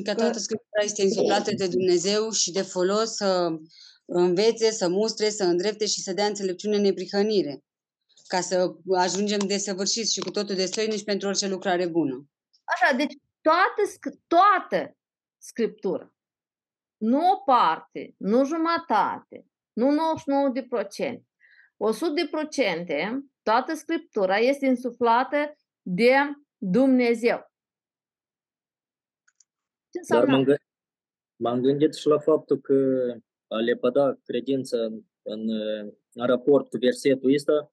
[0.04, 3.48] Că toată Scriptura este insuflată de Dumnezeu și de folos să
[4.04, 7.64] învețe, să mustre, să îndrepte și să dea înțelepciune în neprihănire,
[8.28, 12.26] ca să ajungem desăvârșiți și cu totul destoinici pentru orice lucrare bună.
[12.64, 13.82] Așa, deci toată,
[14.26, 14.96] toată
[15.38, 16.14] Scriptura,
[16.96, 20.14] nu o parte, nu jumătate, nu
[21.14, 21.22] 99%, 100%,
[23.42, 26.14] toată Scriptura este insuflată de
[26.56, 27.52] Dumnezeu.
[29.90, 30.66] Ce Dar m-am, gândit,
[31.36, 32.74] m-am gândit și la faptul că
[33.46, 34.78] a lepăda credința
[35.22, 35.48] în,
[36.12, 37.72] în raport cu versetul ăsta,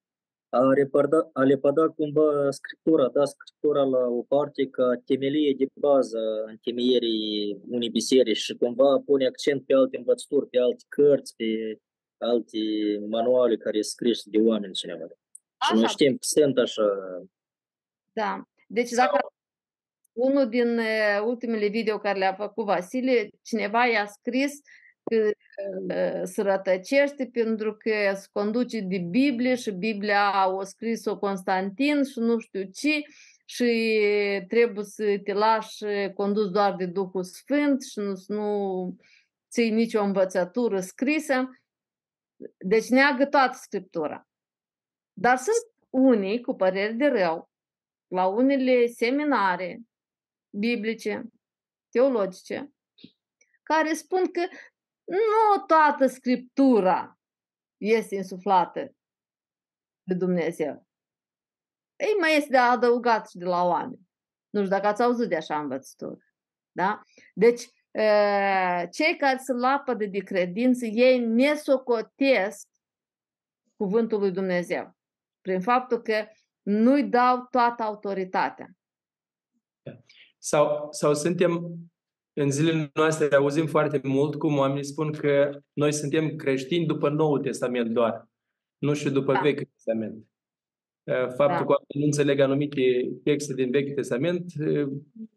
[0.55, 6.19] a, repăda, a lepăda cumva scriptura, da, scriptura la o parte ca temelie de bază
[6.47, 11.79] în temeierii unei biserici și cumva pune accent pe alte învățături, pe alte cărți, pe
[12.17, 12.59] alte
[13.09, 15.05] manuale care sunt scrise de oameni cineva.
[15.65, 16.83] Și noi știm că sunt așa.
[18.13, 18.43] Da.
[18.67, 19.17] Deci dacă
[20.13, 20.79] unul din
[21.25, 24.69] ultimele video care le-a făcut Vasile, cineva i-a scris că
[26.23, 32.39] se rătăcește pentru că se conduce de Biblie și Biblia o scris-o Constantin și nu
[32.39, 33.01] știu ce
[33.45, 38.97] și trebuie să te lași condus doar de Duhul Sfânt și nu, nu
[39.49, 41.49] ții nicio învățătură scrisă.
[42.57, 44.27] Deci neagă toată Scriptura.
[45.13, 47.49] Dar sunt unii cu păreri de rău
[48.07, 49.79] la unele seminare
[50.49, 51.23] biblice,
[51.89, 52.71] teologice,
[53.63, 54.41] care spun că
[55.05, 57.19] nu toată Scriptura
[57.77, 58.95] este insuflată
[60.03, 60.87] de Dumnezeu.
[61.95, 64.07] Ei, mai este de adăugat și de la oameni.
[64.49, 66.17] Nu știu dacă ați auzit de așa învățătură.
[66.71, 67.01] Da?
[67.33, 67.69] Deci,
[68.91, 72.67] cei care se lapă de credință, ei ne socotesc
[73.75, 74.95] cuvântul lui Dumnezeu.
[75.41, 76.27] Prin faptul că
[76.61, 78.69] nu-i dau toată autoritatea.
[80.37, 81.77] Sau, sau suntem
[82.38, 87.39] în zilele noastre auzim foarte mult cum oamenii spun că noi suntem creștini după Noul
[87.39, 88.28] Testament doar,
[88.78, 89.39] nu și după da.
[89.39, 90.26] Vechiul Testament.
[91.08, 91.65] Faptul da.
[91.65, 94.52] că oamenii nu înțeleg anumite texte din Vechiul Testament,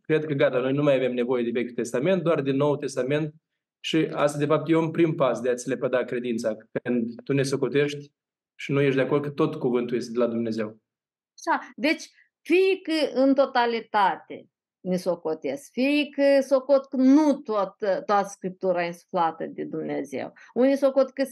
[0.00, 3.34] cred că gata, noi nu mai avem nevoie de Vechiul Testament, doar de Noul Testament
[3.80, 7.42] și asta de fapt e un prim pas de a-ți lepăda credința, când tu ne
[7.42, 8.12] socotești
[8.54, 10.66] și nu ești de acord că tot cuvântul este de la Dumnezeu.
[10.66, 12.02] Așa, deci
[12.40, 14.48] fie că în totalitate
[14.88, 17.74] ne socotesc, fie că socot că nu tot,
[18.06, 20.32] toată Scriptura e insuflată de Dumnezeu.
[20.54, 21.22] Unii socot că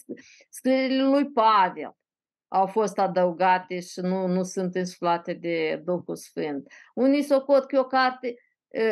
[0.49, 1.97] scrierile lui Pavel
[2.49, 6.73] au fost adăugate și nu, nu sunt insuflate de Duhul Sfânt.
[6.95, 8.35] Unii socot că e o carte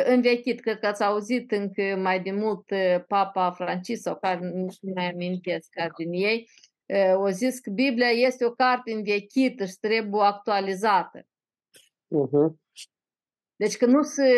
[0.05, 2.65] învechit, cred că ați auzit încă mai de mult
[3.09, 6.51] Papa Francis sau care nu știu mai amintesc care din ei,
[7.15, 11.27] o zis că Biblia este o carte învechită și trebuie actualizată.
[12.15, 12.63] Uh-huh.
[13.65, 14.31] Deci că nu se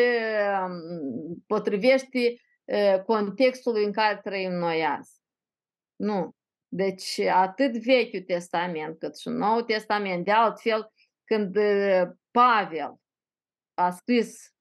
[1.47, 2.41] potrivește
[3.05, 5.21] contextului în care trăim noi azi.
[5.97, 6.35] Nu.
[6.69, 10.93] Deci atât Vechiul Testament cât și Noul Testament, de altfel,
[11.25, 11.57] când
[12.31, 13.01] Pavel
[13.75, 14.55] a scris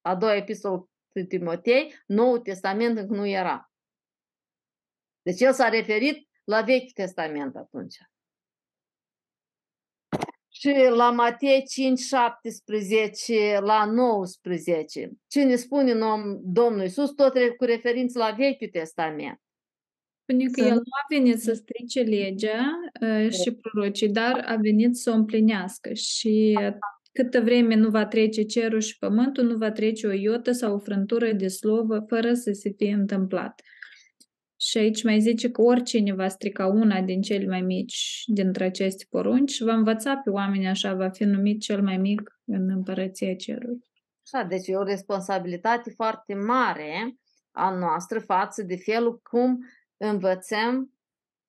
[0.00, 0.90] a doua epistolă
[1.28, 3.72] Timotei, Noul Testament încă nu era.
[5.22, 7.96] Deci el s-a referit la Vechiul Testament atunci.
[10.62, 15.10] Și la Matei 5, 17, la 19.
[15.26, 15.92] Ce ne spune
[16.42, 19.40] Domnul Iisus, tot cu referință la Vechiul Testament.
[20.22, 24.96] Spune că el nu a venit să strice legea uh, și prorocii, dar a venit
[24.96, 25.92] să o împlinească.
[25.92, 26.58] Și
[27.12, 30.78] câtă vreme nu va trece cerul și pământul, nu va trece o iotă sau o
[30.78, 33.60] frântură de slovă fără să se fie întâmplat.
[34.64, 39.06] Și aici mai zice că oricine va strica una din cele mai mici dintre aceste
[39.10, 43.84] porunci, va învăța pe oameni așa, va fi numit cel mai mic în împărăția cerului.
[44.26, 47.16] Așa, deci e o responsabilitate foarte mare
[47.50, 49.58] a noastră față de felul cum
[49.96, 50.92] învățăm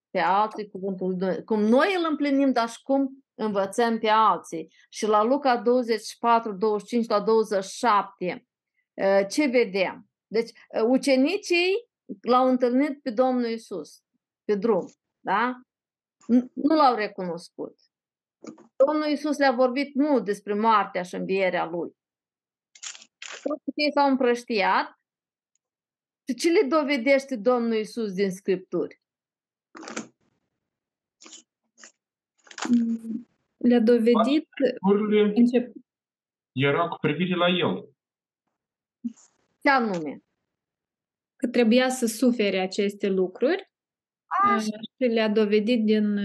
[0.09, 1.43] pe alții cuvântul lui Dumnezeu.
[1.43, 4.73] Cum noi îl împlinim, dar și cum învățăm pe alții.
[4.89, 8.47] Și la Luca 24, 25 la 27,
[8.97, 10.09] ă, ce vedem?
[10.27, 14.03] Deci, ă, ucenicii l-au întâlnit pe Domnul Isus
[14.43, 15.61] pe drum, da?
[16.53, 17.79] Nu l-au recunoscut.
[18.75, 21.95] Domnul Isus le-a vorbit mult despre moartea și învierea lui.
[23.43, 24.99] Toți ei s-au împrăștiat
[26.27, 29.01] și ce le dovedește Domnul Isus din Scripturi?
[33.57, 34.47] Le-a dovedit...
[35.35, 35.71] Încep...
[36.51, 37.87] Era cu privire la el.
[39.61, 40.23] Ce anume?
[41.43, 43.71] Că trebuia să sufere aceste lucruri
[44.43, 44.59] Așa.
[44.59, 46.17] și le-a dovedit din,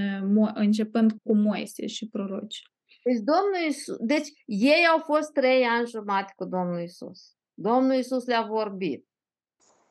[0.55, 2.63] începând cu Moise și proroci.
[3.03, 7.37] Deci, Domnul Iisus, deci ei au fost trei ani jumate cu Domnul Isus.
[7.55, 9.07] Domnul Isus le-a vorbit.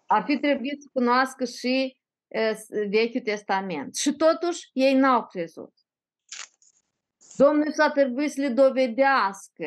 [0.05, 2.55] Ar fi trebuit să cunoască și e,
[2.89, 3.95] Vechiul Testament.
[3.95, 5.73] Și totuși ei n-au crezut.
[7.37, 9.65] Domnul Isus a trebuit să le dovedească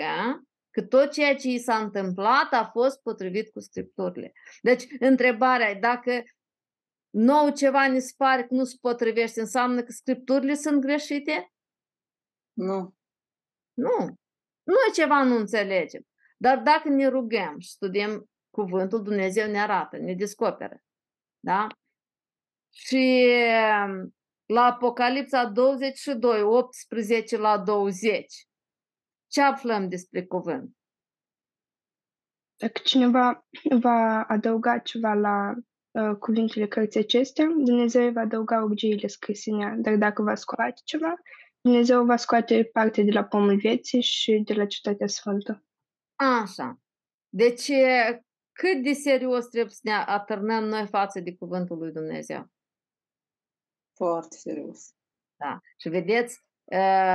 [0.70, 4.33] că tot ceea ce i s-a întâmplat a fost potrivit cu scripturile.
[4.62, 6.22] Deci, întrebarea e dacă
[7.11, 11.52] nou ceva ne se pare că nu se potrivește, înseamnă că scripturile sunt greșite?
[12.52, 12.94] Nu.
[13.72, 14.18] Nu.
[14.62, 16.02] Noi ceva nu înțelegem.
[16.37, 20.83] Dar dacă ne rugăm și studiem cuvântul, Dumnezeu ne arată, ne descoperă.
[21.40, 21.66] Da?
[22.72, 23.26] Și
[24.46, 28.46] la Apocalipsa 22, 18 la 20,
[29.31, 30.76] ce aflăm despre cuvânt?
[32.56, 33.48] Dacă cineva
[33.81, 35.54] va adăuga ceva la
[35.90, 39.74] uh, cuvintele cărții acestea, Dumnezeu va adăuga urgiile scrise în ea.
[39.78, 41.14] Dar dacă va scoate ceva,
[41.60, 45.64] Dumnezeu va scoate parte de la pomul vieții și de la cetatea sfântă.
[46.16, 46.81] Așa.
[47.28, 47.70] Deci,
[48.52, 52.50] cât de serios trebuie să ne atârnăm noi față de cuvântul lui Dumnezeu?
[53.96, 54.94] Foarte serios.
[55.37, 55.60] Da.
[55.76, 56.50] Și vedeți, uh,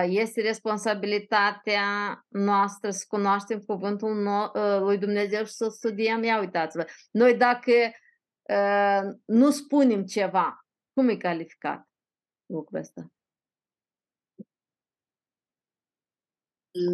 [0.07, 1.85] este responsabilitatea
[2.27, 6.23] noastră să cunoaștem cuvântul no- uh, lui Dumnezeu și să studiem.
[6.23, 7.71] Ia uitați-vă, noi dacă
[8.41, 11.89] uh, nu spunem ceva, cum e calificat
[12.45, 13.09] lucrul ăsta?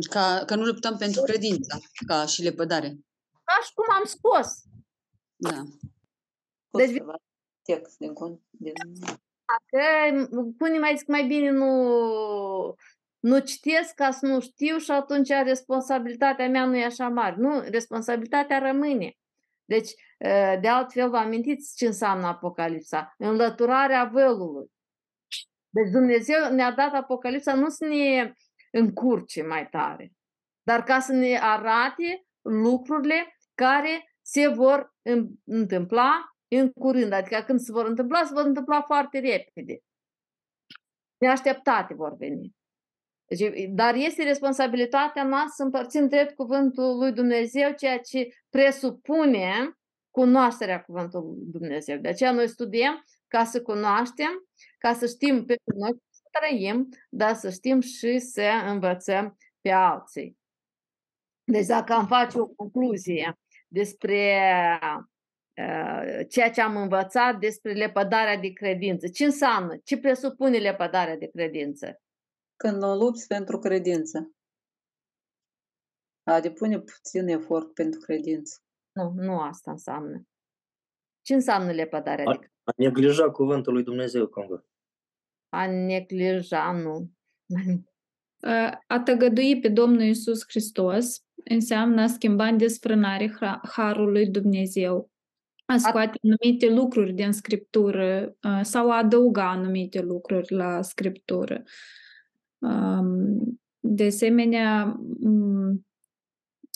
[0.09, 2.97] Ca, că nu luptăm pentru credință, ca și lepădare.
[3.43, 4.47] Ca și cum am scos.
[5.35, 5.63] Da.
[6.71, 7.01] Deci,
[7.61, 8.41] text din cont.
[8.49, 8.73] Din...
[9.51, 10.27] Dacă
[10.57, 12.75] pune mai zic mai bine nu,
[13.19, 17.35] nu citesc ca să nu știu și atunci responsabilitatea mea nu e așa mare.
[17.37, 19.15] Nu, responsabilitatea rămâne.
[19.65, 19.91] Deci,
[20.61, 23.15] de altfel, vă amintiți ce înseamnă Apocalipsa?
[23.17, 24.71] Înlăturarea vălului.
[25.69, 28.33] Deci Dumnezeu ne-a dat Apocalipsa nu să ne
[28.71, 30.11] încurce mai tare,
[30.61, 34.93] dar ca să ne arate lucrurile care se vor
[35.45, 39.79] întâmpla în curând, adică când se vor întâmpla, se vor întâmpla foarte repede.
[41.17, 42.55] Neașteptate vor veni.
[43.25, 49.77] Deci, dar este responsabilitatea noastră să împărțim drept cuvântul lui Dumnezeu, ceea ce presupune
[50.09, 51.97] cunoașterea cuvântului lui Dumnezeu.
[51.97, 54.47] De aceea noi studiem ca să cunoaștem,
[54.77, 60.37] ca să știm pe noi să trăim, dar să știm și să învățăm pe alții.
[61.43, 64.39] Deci dacă am face o concluzie despre
[66.29, 69.07] ceea ce am învățat despre lepădarea de credință.
[69.07, 69.77] Ce înseamnă?
[69.83, 72.01] Ce presupune lepădarea de credință?
[72.55, 74.31] Când nu lupți pentru credință.
[76.23, 78.57] A depune puțin efort pentru credință.
[78.91, 80.21] Nu, nu asta înseamnă.
[81.21, 82.53] Ce înseamnă lepădarea A, de credință?
[82.63, 84.65] a neglija cuvântul lui Dumnezeu, cumva.
[85.49, 87.11] A neglija, nu.
[88.87, 93.37] A tăgădui pe Domnul Isus Hristos înseamnă a schimba în desfrânare
[93.69, 95.11] harul lui Dumnezeu
[95.71, 101.63] a scoate anumite lucruri din scriptură sau a adăuga anumite lucruri la scriptură.
[103.79, 104.99] De asemenea,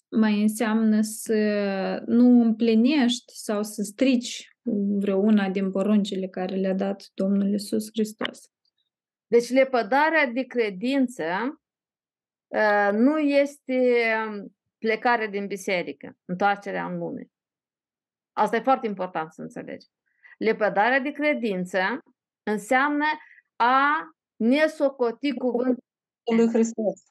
[0.09, 4.57] mai înseamnă să nu împlinești sau să strici
[4.99, 8.51] vreuna din poruncile care le-a dat Domnul Isus Hristos.
[9.27, 11.23] Deci lepădarea de credință
[12.91, 13.81] nu este
[14.77, 17.29] plecare din biserică, întoarcerea în lume.
[18.37, 19.87] Asta e foarte important să înțelegi.
[20.37, 21.79] Lepădarea de credință
[22.43, 23.05] înseamnă
[23.55, 25.83] a ne socoti cuvântul
[26.35, 27.03] lui Hristos.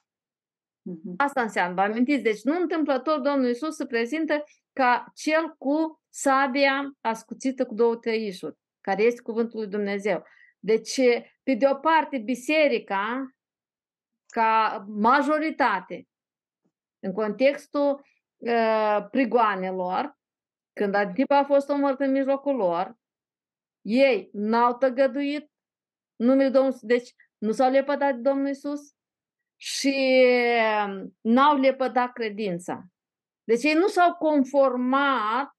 [1.16, 2.22] Asta înseamnă, vă amintiți?
[2.22, 8.56] Deci nu întâmplător Domnul Isus se prezintă ca cel cu sabia ascuțită cu două tăișuri,
[8.80, 10.24] care este cuvântul lui Dumnezeu.
[10.58, 11.00] Deci,
[11.42, 13.34] pe de o parte, biserica,
[14.26, 16.08] ca majoritate,
[16.98, 18.06] în contextul
[18.36, 20.18] uh, prigoanelor,
[20.74, 22.96] când Antipa a fost omorât în mijlocul lor,
[23.80, 25.50] ei n-au tăgăduit
[26.16, 28.94] numele Domnului, deci nu s-au lepădat de Domnul Isus
[29.56, 30.24] și
[31.20, 32.84] n-au lepădat credința.
[33.44, 35.56] Deci ei nu s-au conformat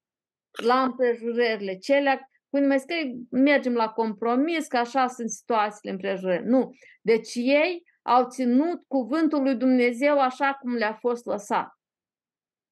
[0.62, 6.44] la împrejurările cele, când mai scrie, mergem la compromis, că așa sunt situațiile împrejurări.
[6.44, 6.70] Nu.
[7.02, 11.78] Deci ei au ținut cuvântul lui Dumnezeu așa cum le-a fost lăsat.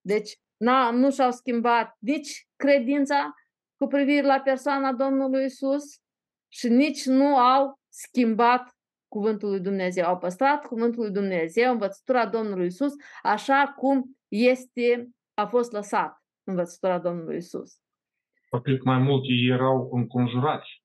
[0.01, 0.39] Deci
[0.93, 3.35] nu și-au schimbat nici credința
[3.77, 5.85] cu privire la persoana Domnului Isus
[6.53, 8.77] și nici nu au schimbat
[9.09, 10.05] cuvântul lui Dumnezeu.
[10.05, 12.93] Au păstrat cuvântul lui Dumnezeu, învățătura Domnului Isus,
[13.23, 17.73] așa cum este, a fost lăsat învățătura Domnului Isus.
[18.63, 20.83] Cred mai mult ei erau înconjurați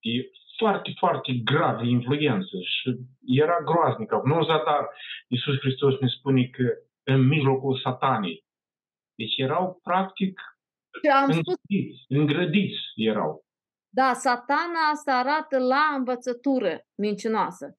[0.00, 4.20] de foarte, foarte grav influență și era groaznică.
[4.24, 4.88] Nu zadar
[5.28, 6.64] Iisus Hristos ne spune că
[7.02, 8.44] în mijlocul satanei
[9.18, 10.40] deci erau practic
[11.12, 13.44] am îngrădiți, îngrădiți erau.
[13.88, 17.78] Da, satana asta arată la învățătură mincinoasă.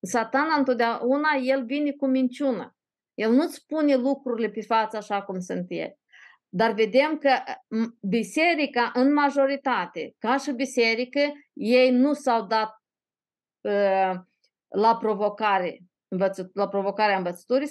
[0.00, 2.76] Satana întotdeauna, el vine cu minciună.
[3.14, 5.98] El nu-ți spune lucrurile pe față așa cum sunt ele.
[6.48, 7.30] Dar vedem că
[8.00, 11.20] biserica, în majoritate, ca și biserică,
[11.52, 12.82] ei nu s-au dat
[13.60, 14.14] uh,
[14.68, 15.78] la provocare
[16.52, 17.70] la provocarea învățăturii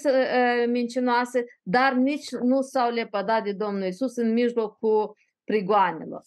[0.68, 6.24] mincinoase, dar nici nu s-au lepădat de Domnul Isus în mijlocul prigoanelor.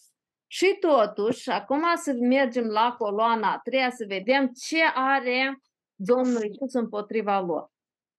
[0.47, 5.61] Și totuși, acum să mergem la coloana a treia să vedem ce are
[5.95, 7.71] Domnul Isus împotriva lor.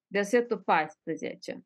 [0.06, 1.64] Versetul 14.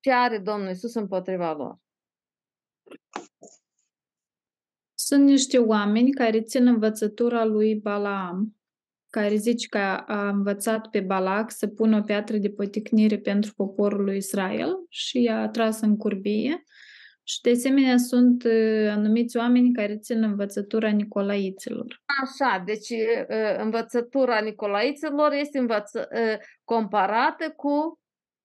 [0.00, 1.78] Ce are Domnul Isus împotriva lor?
[5.08, 8.56] Sunt niște oameni care țin învățătura lui Balaam,
[9.10, 14.04] care zice că a învățat pe Balac să pună o piatră de poticnire pentru poporul
[14.04, 16.64] lui Israel și i-a tras în curbie
[17.22, 22.02] Și de asemenea sunt uh, anumiți oameni care țin învățătura Nicolaiților.
[22.22, 28.00] Așa, deci uh, învățătura Nicolaiților este învăță, uh, comparată cu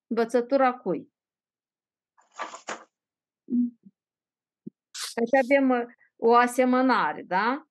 [0.07, 1.11] învățătura cui?
[5.15, 7.65] Deci avem uh, o asemănare, da?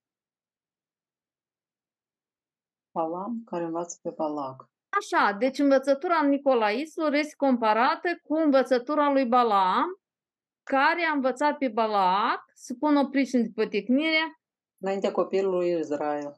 [2.91, 4.69] Palam care învață pe Balac.
[4.89, 10.01] Așa, deci învățătura Nicolaiților este comparată cu învățătura lui Balaam,
[10.63, 14.41] care a învățat pe Balac să pună o pricină de păticnire
[14.79, 16.33] Înaintea copilului Israel.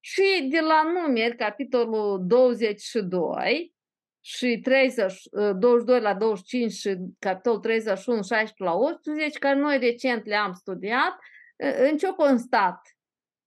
[0.00, 3.73] și de la numeri, capitolul 22
[4.26, 5.22] și 30,
[5.58, 11.18] 22 la 25 și capitolul 31, 16 la 18, care noi recent le-am studiat,
[11.90, 12.80] în ce a constat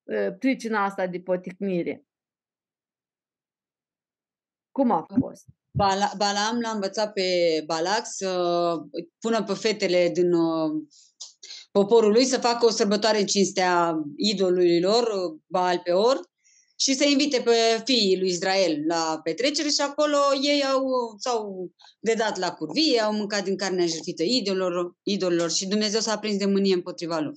[0.04, 2.06] uh, pricina asta de poticnire?
[4.72, 5.46] Cum a fost?
[5.72, 7.24] Bala, Balaam l-a învățat pe
[7.66, 8.30] Balac să
[9.20, 10.84] pună pe fetele din uh,
[11.72, 16.20] poporul lui să facă o sărbătoare în cinstea idolului lor, uh, Baal Peor,
[16.80, 22.38] și să invite pe fiii lui Israel la petrecere și acolo ei au, s-au dedat
[22.38, 26.74] la curvie, au mâncat din carnea jertfită idolilor, idolilor și Dumnezeu s-a prins de mânie
[26.74, 27.34] împotriva lor.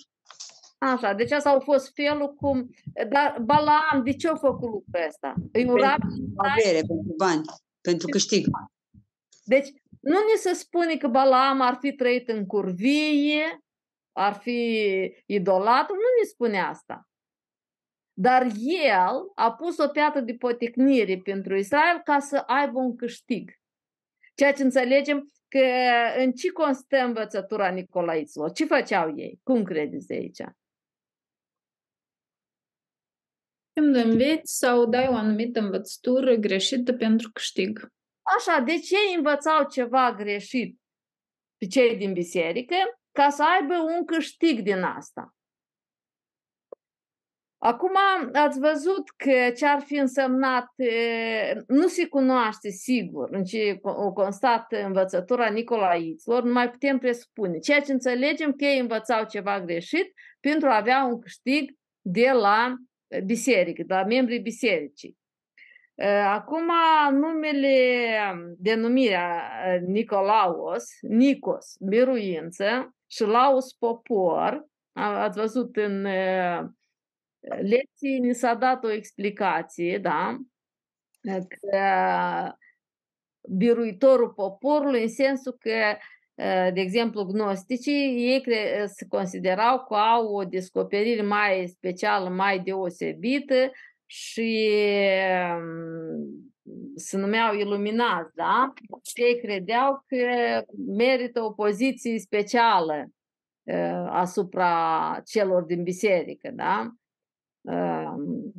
[0.79, 2.71] Așa, deci asta a fost felul cum...
[3.09, 5.35] Dar Balaam, de ce a făcut lucrul ăsta?
[5.53, 7.43] Îi ura Pentru avere, pentru bani,
[7.81, 8.47] pentru câștig.
[9.45, 9.69] Deci
[10.01, 13.65] nu ni se spune că Balaam ar fi trăit în curvie,
[14.13, 14.81] ar fi
[15.27, 17.10] idolatru, nu ni spune asta.
[18.21, 18.47] Dar
[18.89, 23.53] el a pus o piatră de poticnire pentru Israel ca să aibă un câștig.
[24.35, 25.65] Ceea ce înțelegem că
[26.17, 28.53] în ce constă învățătura Nicolaiților?
[28.53, 29.41] Ce făceau ei?
[29.43, 30.43] Cum credeți de aici?
[33.73, 37.89] Când înveți sau dai o anumită învățătură greșită pentru câștig.
[38.37, 40.81] Așa, deci ei învățau ceva greșit
[41.57, 42.75] pe cei din biserică
[43.13, 45.35] ca să aibă un câștig din asta.
[47.63, 47.93] Acum
[48.33, 54.13] ați văzut că ce ar fi însemnat, e, nu se cunoaște sigur în ce o
[54.13, 57.59] constat învățătura Nicolaiților, nu mai putem presupune.
[57.59, 62.75] Ceea ce înțelegem că ei învățau ceva greșit pentru a avea un câștig de la
[63.25, 65.19] biserică, de la membrii bisericii.
[65.95, 66.71] E, Acum
[67.13, 67.77] numele,
[68.59, 76.71] denumirea e, Nicolaos, Nicos, biruință și Laus, popor, a- ați văzut în e,
[77.41, 80.39] lecții ni s-a dat o explicație, da?
[81.49, 81.79] Că
[83.49, 85.97] biruitorul poporului în sensul că,
[86.73, 93.71] de exemplu, gnosticii, ei cre- se considerau că au o descoperire mai specială, mai deosebită
[94.07, 94.69] și
[95.59, 96.53] mm,
[96.95, 98.73] se numeau iluminați, da?
[99.03, 100.17] Și ei credeau că
[100.87, 103.05] merită o poziție specială
[103.63, 106.95] uh, asupra celor din biserică, da?
[107.61, 108.53] Um,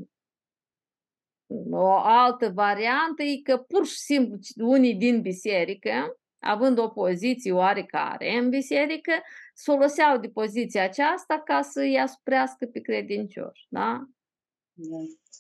[1.72, 8.38] o altă variantă e că pur și simplu unii din biserică, având o poziție oarecare
[8.38, 9.12] în biserică,
[9.54, 13.66] se foloseau de poziția aceasta ca să îi asuprească pe credincioși.
[13.70, 14.06] Da?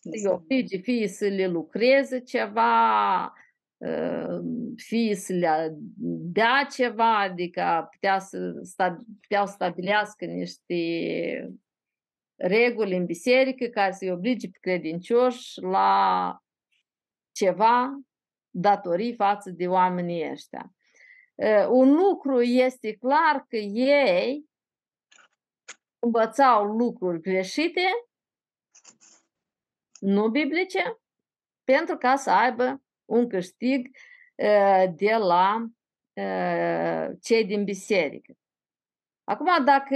[0.03, 3.23] Îi oblige fie să le lucreze ceva,
[3.77, 4.39] uh,
[4.75, 5.75] fie să le
[6.33, 10.75] dea ceva, adică putea să sta, puteau să stabilească niște
[12.41, 16.37] reguli în biserică care să-i oblige pe credincioși la
[17.31, 17.99] ceva
[18.49, 20.73] datorii față de oamenii ăștia.
[21.35, 24.49] Uh, Un lucru este clar că ei
[25.99, 27.87] învățau lucruri greșite,
[29.99, 30.99] nu biblice,
[31.63, 33.87] pentru ca să aibă un câștig
[34.35, 35.65] uh, de la
[36.13, 38.33] uh, cei din biserică.
[39.23, 39.95] Acum, dacă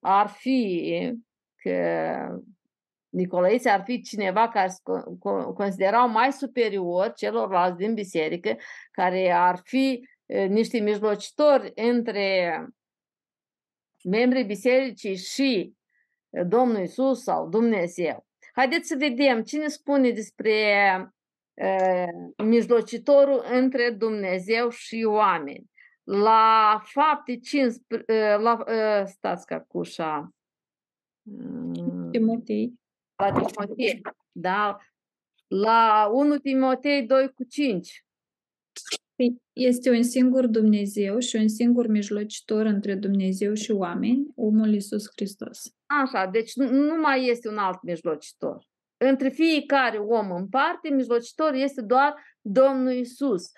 [0.00, 1.18] ar fi
[1.68, 2.42] că
[3.08, 8.56] Nicolaițe ar fi cineva care se co- co- considerau mai superior celorlalți din biserică,
[8.90, 12.66] care ar fi eh, niște mijlocitori între
[14.04, 15.72] membrii bisericii și
[16.30, 18.26] eh, Domnul Isus sau Dumnezeu.
[18.52, 20.62] Haideți să vedem cine spune despre
[21.54, 25.70] uh, mijlocitorul între Dumnezeu și oameni.
[26.02, 30.37] La fapte 15, uh, la, uh, stați ca cușa, Mm,
[32.10, 32.74] Timotei.
[33.16, 34.00] la Timotei,
[34.32, 34.76] da?
[35.46, 38.04] La 1 Timotei 2 cu 5.
[39.14, 45.04] Păi, Este un singur Dumnezeu și un singur mijlocitor între Dumnezeu și oameni, omul Iisus
[45.14, 45.74] Hristos.
[45.86, 48.66] Așa, deci nu, nu mai este un alt mijlocitor.
[48.96, 53.50] Între fiecare om în parte, mijlocitor este doar Domnul Isus.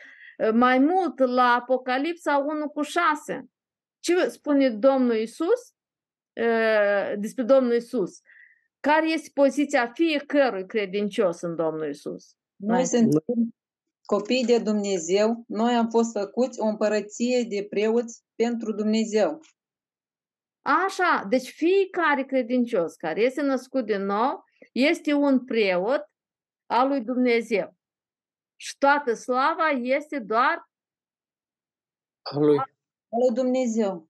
[0.53, 3.51] Mai mult, la Apocalipsa 1 cu 6,
[3.99, 5.75] ce spune Domnul Isus
[7.19, 8.21] despre Domnul Isus?
[8.81, 12.37] Care este poziția fiecărui credincios în Domnul Isus?
[12.57, 13.55] Noi suntem
[14.05, 19.41] copii de Dumnezeu, noi am fost făcuți o împărăție de preoți pentru Dumnezeu.
[20.63, 26.11] Așa, deci fiecare credincios care este născut din nou este un preot
[26.67, 27.77] al lui Dumnezeu.
[28.57, 30.71] Și toată slava este doar
[32.23, 32.59] a lui.
[32.59, 34.09] A lui Dumnezeu.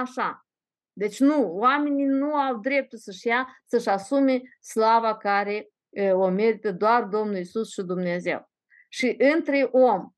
[0.00, 0.46] Așa.
[0.92, 6.72] Deci nu, oamenii nu au dreptul să-și ia, să-și asume slava care e, o merită
[6.72, 8.50] doar Domnul Isus și Dumnezeu.
[8.88, 10.10] Și între om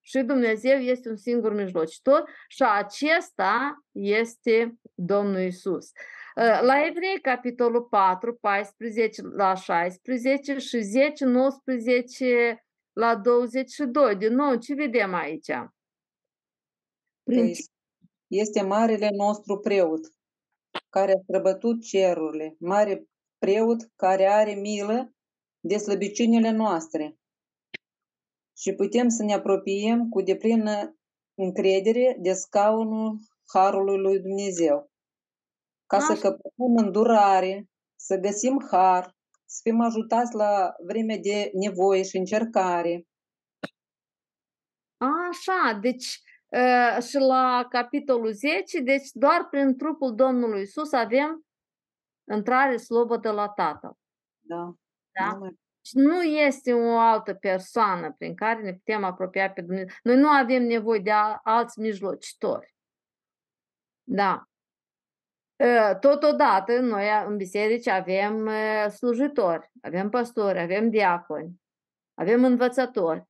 [0.00, 5.90] și Dumnezeu este un singur mijlocitor și acesta este Domnul Isus.
[6.34, 14.16] La Evrei, capitolul 4, 14 la 16 și 10, 19 la 22.
[14.16, 15.50] Din nou, ce vedem aici?
[18.28, 20.00] Este marele nostru preot,
[20.88, 23.08] care a străbătut cerurile, mare
[23.38, 25.12] preot care are milă
[25.60, 27.18] de slăbiciunile noastre.
[28.56, 30.98] Și putem să ne apropiem cu deplină
[31.34, 33.18] încredere de scaunul
[33.52, 34.90] Harului lui Dumnezeu,
[35.86, 36.14] ca Așa.
[36.14, 39.16] să căpătăm îndurare, să găsim har,
[39.46, 43.06] să fim ajutați la vreme de nevoie și încercare.
[44.96, 46.20] Așa, deci
[47.08, 51.46] și la capitolul 10, deci doar prin trupul Domnului Isus avem
[52.34, 53.92] intrare slobodă la Tatăl.
[54.40, 54.74] Da.
[55.12, 55.38] da?
[55.80, 59.96] Și nu este o altă persoană prin care ne putem apropia pe Dumnezeu.
[60.02, 61.10] Noi nu avem nevoie de
[61.42, 62.74] alți mijlocitori.
[64.02, 64.42] Da.
[66.00, 68.50] Totodată, noi în biserici avem
[68.88, 71.60] slujitori, avem păstori, avem diaconi,
[72.14, 73.26] avem învățători.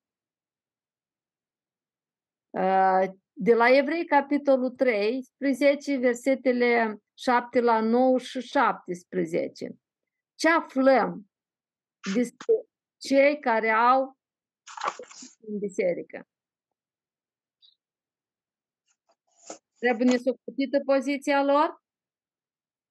[3.33, 9.79] De la Evrei, capitolul 13, versetele 7 la 9 și 17.
[10.35, 11.31] Ce aflăm
[12.15, 12.55] despre
[12.97, 14.19] cei care au
[15.41, 16.29] în biserică?
[19.79, 21.83] Trebuie nesocotită poziția lor?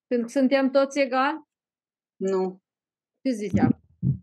[0.07, 1.41] Pentru că suntem toți egali?
[2.15, 2.61] Nu.
[3.21, 3.76] Ce zici acum?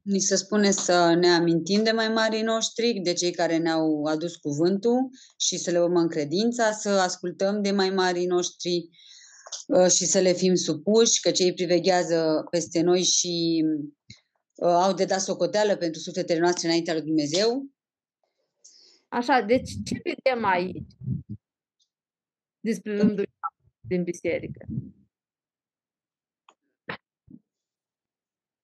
[0.05, 4.37] Ni se spune să ne amintim de mai marii noștri, de cei care ne-au adus
[4.37, 8.89] cuvântul și să le urmăm credința, să ascultăm de mai marii noștri
[9.67, 13.65] uh, și să le fim supuși, că cei priveghează peste noi și
[14.55, 17.67] uh, au de dat socoteală pentru sufletele noastre înaintea lui Dumnezeu.
[19.09, 20.93] Așa, deci ce vedem aici
[22.61, 23.29] despre rândul
[23.89, 24.67] din biserică?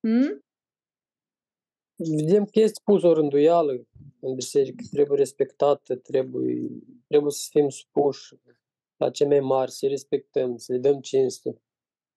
[0.01, 0.45] Hmm?
[2.09, 3.73] Vedem că este pus o rânduială
[4.21, 6.69] în biserică, trebuie respectată, trebuie,
[7.07, 8.35] trebuie să fim supuși
[8.97, 11.63] la cei mai mari, să respectăm, să le dăm cinste.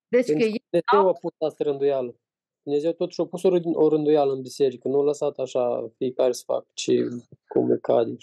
[0.08, 2.16] Deci că Dumnezeu a pus asta rânduială.
[2.64, 6.44] Dumnezeu totuși a pus o, o rânduială în biserică, nu a lăsat așa fiecare să
[6.46, 7.08] facă ce
[7.48, 8.16] cum le cade.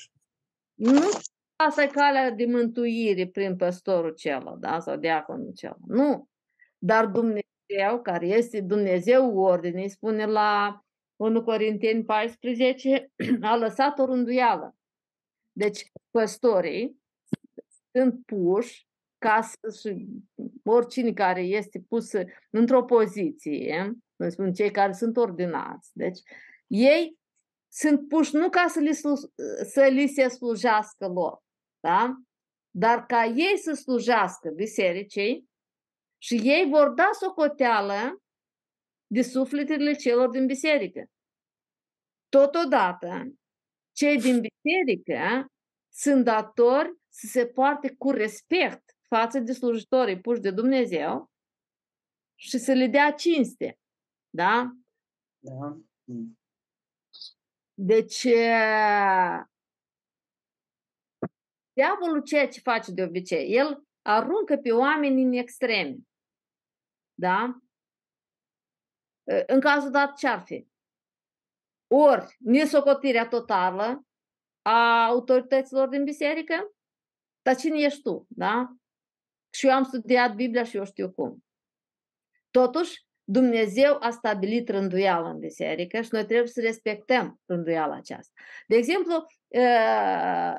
[0.75, 1.01] Nu
[1.57, 4.79] asta e calea de mântuire prin păstorul celălalt, da?
[4.81, 5.87] sau diaconul celălalt.
[5.87, 6.29] Nu.
[6.79, 10.81] Dar Dumnezeu, care este Dumnezeu ordinii, spune la
[11.21, 14.77] 1 Corinteni 14, a lăsat o rânduială.
[15.53, 17.03] Deci, păstorii
[17.93, 19.95] sunt puși ca să,
[20.65, 22.11] oricine care este pus
[22.51, 26.21] într-o poziție, noi spun cei care sunt ordinați, deci
[26.67, 27.19] ei
[27.73, 28.95] sunt puși nu ca să li,
[29.65, 31.43] să li se slujească lor,
[31.81, 32.15] da?
[32.71, 35.51] dar ca ei să slujească bisericii
[36.19, 38.23] și ei vor da socoteală
[39.13, 41.05] de sufletele celor din biserică.
[42.29, 43.33] Totodată,
[43.93, 45.53] cei din biserică
[45.93, 51.31] sunt datori să se poarte cu respect față de slujitorii puși de Dumnezeu
[52.35, 53.79] și să le dea cinste.
[54.31, 54.77] Da?
[55.39, 55.77] Da.
[57.75, 58.23] Deci,
[61.73, 65.97] diavolul ceea ce face de obicei, el aruncă pe oameni în extreme.
[67.15, 67.61] Da?
[69.47, 70.69] În cazul dat ce ar fi?
[71.87, 74.07] Ori nesocotirea totală
[74.63, 76.75] a autorităților din biserică,
[77.43, 78.75] dar cine ești tu, da?
[79.51, 81.45] Și eu am studiat Biblia și eu știu cum.
[82.51, 88.33] Totuși, Dumnezeu a stabilit rânduială în biserică și noi trebuie să respectăm rânduiala aceasta.
[88.67, 89.25] De exemplu,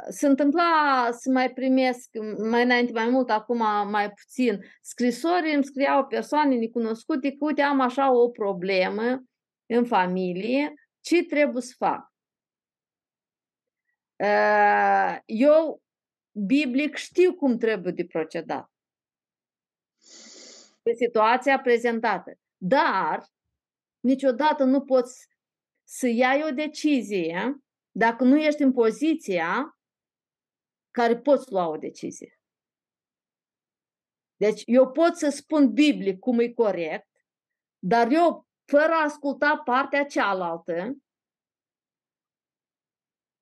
[0.09, 2.09] se întâmpla să mai primesc
[2.49, 3.57] mai înainte mai mult, acum
[3.89, 9.23] mai puțin, scrisori, îmi scriau persoane necunoscute că uite am așa o problemă
[9.65, 12.13] în familie, ce trebuie să fac?
[15.25, 15.81] Eu
[16.31, 18.71] biblic știu cum trebuie de procedat.
[20.81, 22.35] Pe situația prezentată.
[22.63, 23.25] Dar
[23.99, 25.27] niciodată nu poți
[25.83, 29.79] să iai o decizie dacă nu ești în poziția
[30.91, 32.39] care poți lua o decizie.
[34.35, 37.09] Deci eu pot să spun biblic cum e corect,
[37.79, 40.97] dar eu, fără a asculta partea cealaltă,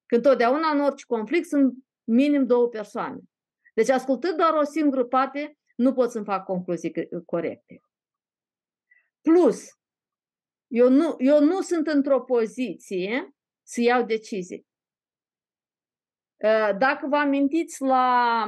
[0.05, 3.20] că întotdeauna în orice conflict sunt minim două persoane.
[3.74, 7.82] Deci ascultând doar o singură parte, nu pot să-mi fac concluzii corecte.
[9.30, 9.80] Plus,
[10.67, 14.67] eu nu, eu nu sunt într-o poziție să iau decizii.
[16.43, 18.43] Ă, dacă vă amintiți la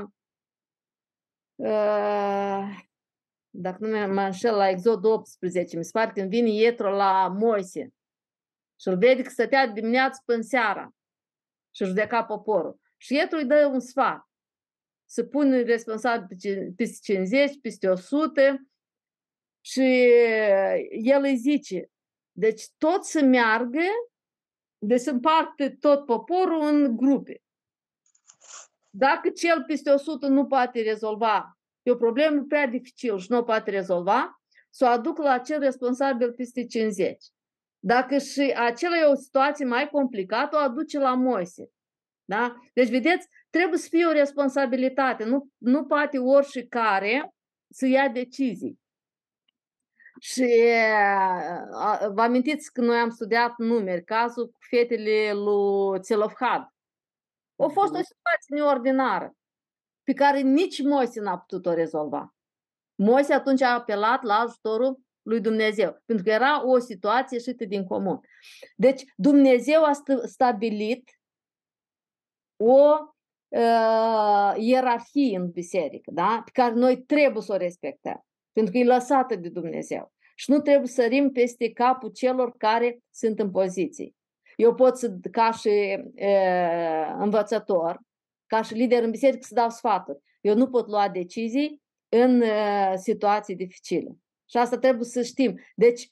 [1.60, 2.64] ă,
[3.50, 7.94] dacă nu mă înșel, la Exod 18, mi se pare când vine Ietro la Moise
[8.80, 10.96] și îl vede că stătea dimineața până seara
[11.76, 12.82] și judeca poporul.
[12.98, 14.30] Și Ietro îi dă un sfat
[15.06, 18.71] să pună responsabil peste 50, peste 100
[19.62, 20.10] și
[20.90, 21.90] el îi zice,
[22.32, 23.84] deci tot să meargă,
[24.78, 27.42] de să împarte tot poporul în grupe.
[28.90, 33.44] Dacă cel peste 100 nu poate rezolva, e o problemă prea dificil și nu o
[33.44, 37.26] poate rezolva, să o aduc la cel responsabil peste 50.
[37.80, 41.70] Dacă și acela e o situație mai complicată, o aduce la Moise.
[42.26, 42.56] Da?
[42.74, 45.24] Deci, vedeți, trebuie să fie o responsabilitate.
[45.24, 47.34] Nu, nu poate oricare
[47.70, 48.81] să ia decizii.
[50.24, 50.48] Și
[52.14, 56.62] vă amintiți că noi am studiat numeri, cazul cu fetele lui Țelofhad.
[57.56, 59.36] A fost o situație neordinară
[60.04, 62.36] pe care nici Moise n-a putut-o rezolva.
[62.96, 67.86] Moise atunci a apelat la ajutorul lui Dumnezeu, pentru că era o situație ieșită din
[67.86, 68.20] comun.
[68.76, 69.92] Deci Dumnezeu a
[70.24, 71.10] stabilit
[72.58, 72.98] o
[73.48, 76.42] uh, ierarhie în biserică, da?
[76.46, 80.14] pe care noi trebuie să o respectăm, pentru că e lăsată de Dumnezeu.
[80.36, 84.16] Și nu trebuie să sărim peste capul celor care sunt în poziții.
[84.56, 88.00] Eu pot să, ca și uh, învățător,
[88.46, 90.20] ca și lider în biserică, să dau sfaturi.
[90.42, 94.18] Eu nu pot lua decizii în uh, situații dificile.
[94.50, 95.60] Și asta trebuie să știm.
[95.76, 96.12] Deci,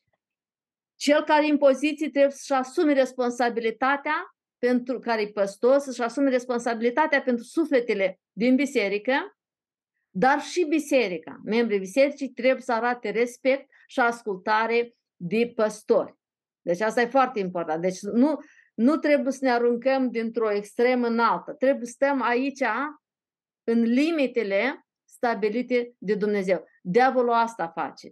[0.96, 6.30] cel care e în poziție trebuie să-și asume responsabilitatea pentru care e păstor, să-și asume
[6.30, 9.39] responsabilitatea pentru sufletele din biserică,
[10.10, 11.42] dar și biserica.
[11.44, 16.18] Membrii bisericii trebuie să arate respect și ascultare de păstori.
[16.62, 17.82] Deci asta e foarte important.
[17.82, 18.40] Deci nu,
[18.74, 21.54] nu trebuie să ne aruncăm dintr-o extremă în alta.
[21.54, 22.64] Trebuie să stăm aici
[23.64, 26.66] în limitele stabilite de Dumnezeu.
[26.82, 28.12] Diavolul asta face.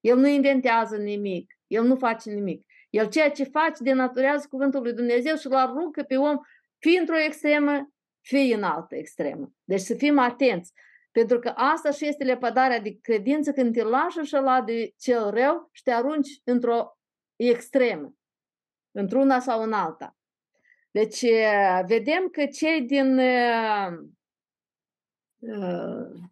[0.00, 1.54] El nu inventează nimic.
[1.66, 2.66] El nu face nimic.
[2.90, 6.38] El ceea ce face denaturează cuvântul lui Dumnezeu și îl aruncă pe om
[6.78, 9.52] fie într-o extremă, fie în altă extremă.
[9.64, 10.72] Deci să fim atenți.
[11.10, 15.30] Pentru că asta și este lepădarea de credință când te lași și la de cel
[15.30, 16.98] rău și te arunci într-o
[17.36, 18.14] extremă,
[18.90, 20.16] într-una sau în alta.
[20.90, 21.24] Deci
[21.86, 23.88] vedem că cei din uh,
[25.38, 26.30] uh,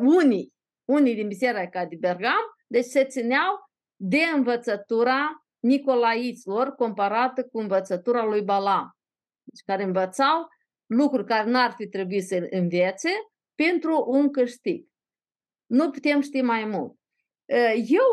[0.00, 0.54] unii,
[0.84, 8.42] unii din biserica de Bergam, deci se țineau de învățătura Nicolaiților comparată cu învățătura lui
[8.42, 8.96] Balaam.
[9.42, 10.48] Deci care învățau
[10.96, 13.10] lucruri care n-ar fi trebuit să învețe
[13.54, 14.86] pentru un câștig.
[15.66, 16.96] Nu putem ști mai mult.
[17.74, 18.06] Eu,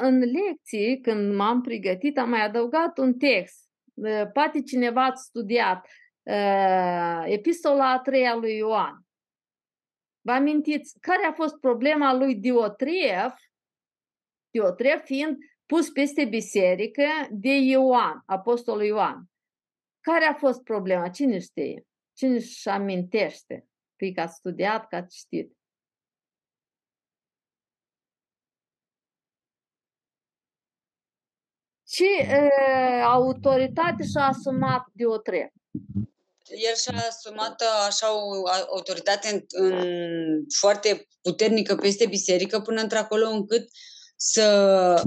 [0.00, 3.68] în lecții, când m-am pregătit, am mai adăugat un text.
[4.32, 5.86] Poate cineva a studiat
[7.24, 9.02] epistola a treia lui Ioan.
[10.20, 13.34] Vă amintiți care a fost problema lui Diotref
[14.50, 15.36] Piotr, fiind
[15.66, 19.24] pus peste biserică de Ioan, apostolul Ioan.
[20.00, 21.08] Care a fost problema?
[21.08, 21.86] Cine știe?
[22.14, 23.66] Cine își amintește?
[23.96, 25.56] Fie că ați studiat, că ați citit.
[31.86, 35.52] Ce uh, autoritate și-a asumat Diotref?
[36.48, 43.68] El și-a asumat așa o autoritate în, în, foarte puternică peste biserică până într-acolo încât
[44.16, 45.02] să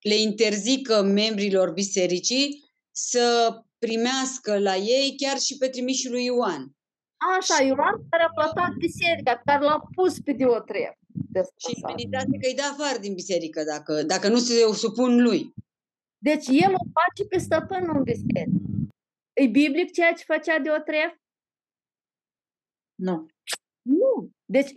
[0.00, 3.56] le interzică membrilor bisericii să
[3.86, 6.62] primească la ei chiar și pe trimișul lui Ioan.
[7.36, 10.94] Așa, Ioan care a plătat biserica, care l-a pus pe Diotref.
[11.56, 15.54] Și amenințase că îi dă afară din biserică dacă, dacă nu se supun lui.
[16.18, 18.60] Deci el o face pe stăpânul în biserică.
[19.32, 21.12] E biblic ceea ce făcea Diotref?
[22.94, 23.26] Nu.
[23.82, 24.30] Nu.
[24.44, 24.70] Deci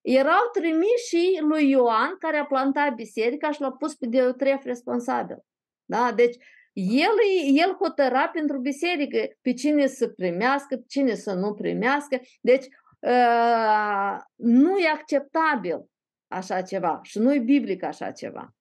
[0.00, 5.38] erau trimiși lui Ioan, care a plantat biserica și l-a pus pe Diotref responsabil.
[5.84, 6.12] Da?
[6.12, 6.36] Deci
[6.80, 7.16] el,
[7.54, 12.20] el hotăra pentru biserică pe cine să primească, pe cine să nu primească.
[12.40, 12.64] Deci
[12.98, 15.84] uh, nu e acceptabil
[16.28, 18.54] așa ceva și nu e biblic așa ceva.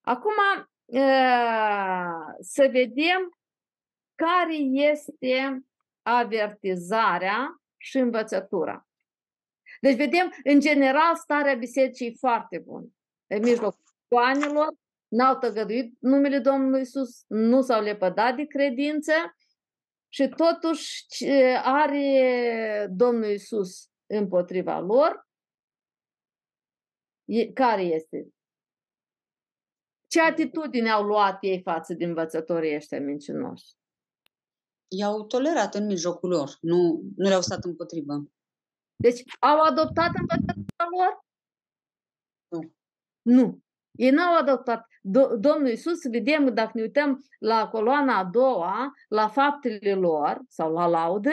[0.00, 0.32] Acum
[0.84, 1.00] uh,
[2.40, 3.38] să vedem
[4.14, 4.56] care
[4.90, 5.62] este
[6.02, 8.86] avertizarea și învățătura.
[9.80, 12.86] Deci vedem, în general, starea bisericii e foarte bună.
[13.26, 14.74] În mijlocul anilor,
[15.08, 19.12] n-au tăgăduit numele Domnului Isus, nu s-au lepădat de credință
[20.08, 21.06] și totuși
[21.62, 25.28] are Domnul Isus împotriva lor.
[27.54, 28.28] Care este?
[30.06, 33.76] Ce atitudine au luat ei față de învățătorii ăștia mincinoși?
[34.88, 38.30] I-au tolerat în mijlocul lor, nu, nu le-au stat împotrivă.
[38.96, 41.24] Deci au adoptat învățătura lor?
[42.48, 42.72] Nu.
[43.22, 43.62] Nu.
[43.98, 44.86] Ei n-au adoptat.
[45.02, 50.72] Do- Domnul Iisus, vedem, dacă ne uităm la coloana a doua, la faptele lor sau
[50.72, 51.30] la laudă,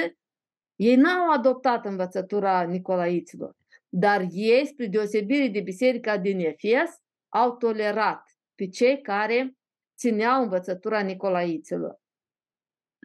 [0.75, 3.55] ei n-au adoptat învățătura Nicolaiților.
[3.89, 6.91] Dar ei, spre deosebire de biserica din Efes,
[7.29, 8.23] au tolerat
[8.55, 9.55] pe cei care
[9.97, 11.99] țineau învățătura Nicolaiților.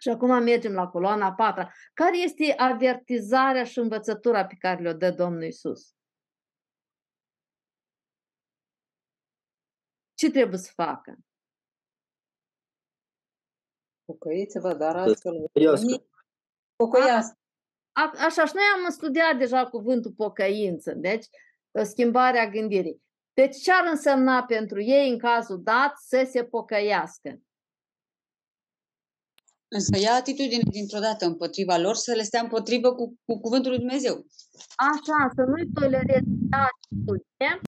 [0.03, 1.73] Și acum mergem la coloana a patra.
[1.95, 5.95] Care este avertizarea și învățătura pe care le-o dă Domnul Isus?
[10.21, 11.19] Ce trebuie să facă?
[14.05, 16.07] Pocăiți-vă, dar astfel Pocăiască.
[16.77, 17.39] Pocăiască.
[17.93, 21.27] A, așa, și noi am studiat deja cuvântul pocăință, deci
[21.83, 23.03] schimbarea gândirii.
[23.33, 27.41] Deci ce ar însemna pentru ei în cazul dat să se pocăiască?
[29.69, 33.79] Însă ia atitudine dintr-o dată împotriva lor să le stea împotrivă cu, cu cuvântul lui
[33.79, 34.27] Dumnezeu.
[34.77, 37.61] Așa, să nu-i tolereze atitudine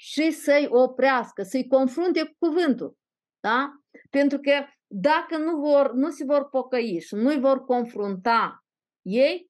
[0.00, 2.96] și să-i oprească, să-i confrunte cu cuvântul.
[3.40, 3.70] Da?
[4.10, 8.64] Pentru că dacă nu, vor, nu se vor pocăi și nu-i vor confrunta
[9.02, 9.48] ei,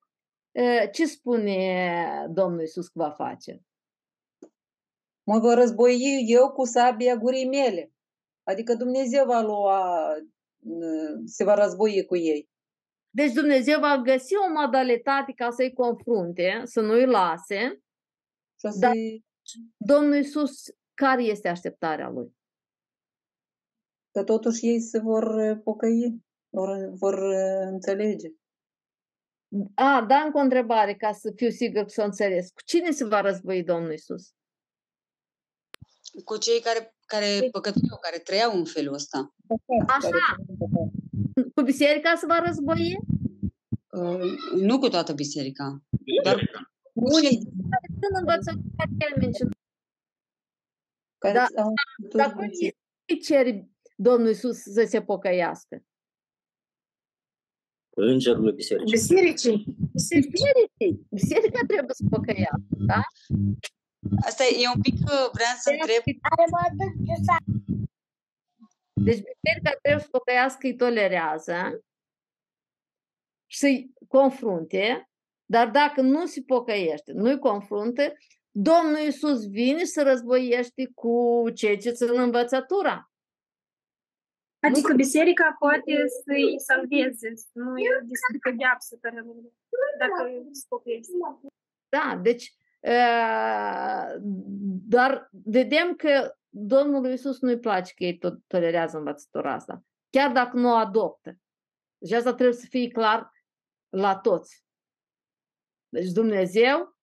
[0.93, 3.63] ce spune Domnul Iisus că va face?
[5.27, 7.93] Mă voi război eu cu sabia gurii mele.
[8.43, 10.13] Adică Dumnezeu va lua,
[11.25, 12.49] se va război cu ei.
[13.11, 17.83] Deci Dumnezeu va găsi o modalitate ca să-i confrunte, să nu-i lase.
[18.61, 18.93] Și Dar
[19.77, 20.63] Domnul Iisus,
[20.95, 22.37] care este așteptarea Lui?
[24.11, 27.19] Că totuși ei se vor pocăi, vor, vor
[27.71, 28.29] înțelege.
[29.75, 32.51] A, da, încă o întrebare, ca să fiu sigur că s-o înțeles.
[32.51, 34.33] Cu cine se va război Domnul Iisus?
[36.25, 39.35] Cu cei care, care păcătuiau, care trăiau în felul ăsta.
[39.87, 40.09] Așa.
[41.55, 42.99] Cu biserica se va război?
[43.91, 45.83] Uh, nu cu toată biserica.
[46.25, 46.51] Dar
[47.01, 47.39] Unii
[48.01, 48.63] Când învățăm
[48.99, 49.45] termeni și
[51.19, 51.73] Care Da, au
[52.17, 52.51] Dar cum
[53.07, 55.83] îi ceri Domnul Iisus să se pocăiască?
[57.97, 58.91] Îngerul bisericii.
[58.91, 59.77] Bisericii.
[59.93, 61.07] Bisericii.
[61.11, 63.03] Biserica trebuie să pocăiască, da?
[64.21, 66.03] Asta e un pic, uh, vreau să întreb,
[68.93, 71.85] Deci biserica trebuie să pocăiască, îi tolerează
[73.47, 75.09] și să-i confrunte,
[75.51, 78.03] dar dacă nu se pocăiește, nu-i confruntă,
[78.51, 83.13] Domnul Iisus vine și se războiește cu cei ce țin învățătura.
[84.61, 85.93] Adică biserica poate
[86.25, 89.25] să-i salveze, să nu e de pedeapsă care
[89.99, 91.11] dacă se pocăiesc.
[91.89, 94.15] Da, deci, uh,
[94.89, 100.57] dar vedem că Domnului Iisus nu-i place că ei tot tolerează învățătura asta, chiar dacă
[100.57, 101.37] nu o adoptă.
[101.99, 103.31] Deci asta trebuie să fie clar
[103.89, 104.67] la toți.
[105.89, 106.97] Deci Dumnezeu,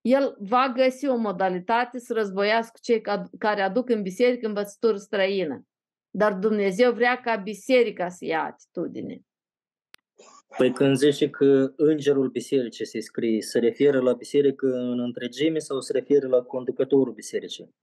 [0.00, 5.66] El va găsi o modalitate să războiască cei ca- care aduc în biserică învățături străină.
[6.10, 9.20] Dar Dumnezeu vrea ca biserica să ia atitudine.
[10.56, 15.80] Păi când zice că îngerul bisericii se scrie, se referă la biserică în întregime sau
[15.80, 17.74] se referă la conducătorul bisericii?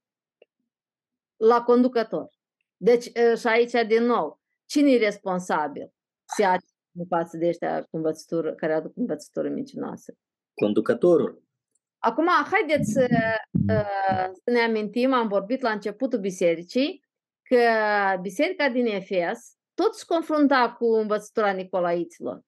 [1.43, 2.29] la conducător.
[2.77, 5.93] Deci, e, și aici, din nou, cine e responsabil
[6.35, 6.72] să ia atitudine
[7.09, 10.13] față de ăștia cu învățătură, care aduc învățătură mincinoasă?
[10.53, 11.43] Conducătorul.
[11.97, 13.07] Acum, haideți să,
[13.69, 17.05] uh, să ne amintim, am vorbit la începutul bisericii,
[17.41, 17.57] că
[18.21, 22.41] biserica din Efes tot se confrunta cu învățătura Nicolaiților.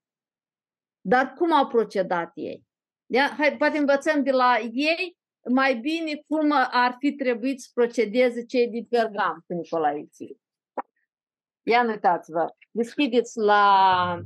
[1.01, 2.63] Dar cum au procedat ei?
[3.05, 5.17] Ia, hai, poate învățăm de la ei
[5.49, 10.39] mai bine cum ar fi trebuit să procedeze cei din Pergam cu Nicolaiții.
[11.67, 14.21] Ia uitați-vă, deschideți la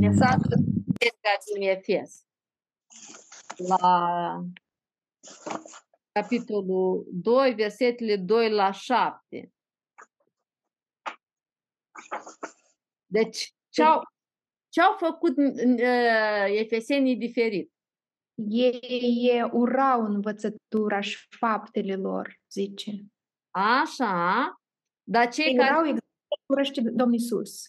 [0.00, 2.26] mesajul biserica din Efes.
[3.56, 4.44] La
[6.12, 9.52] capitolul 2, versetele 2 la 7.
[13.06, 14.02] Deci, ce-au,
[14.68, 17.72] ce-au făcut uh, efesenii diferit?
[18.34, 23.04] Ei urau învățătura și faptele lor, zice.
[23.50, 24.60] Așa,
[25.02, 26.01] dar cei Ei care urau exact cum
[26.52, 27.62] urăște Domnul Isus.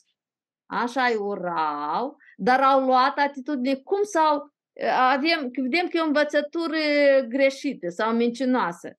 [0.65, 4.53] așa îi urau, dar au luat atitudine cum sau
[4.91, 6.77] avem, vedem că e o învățătură
[7.27, 8.97] greșită sau mincinoasă.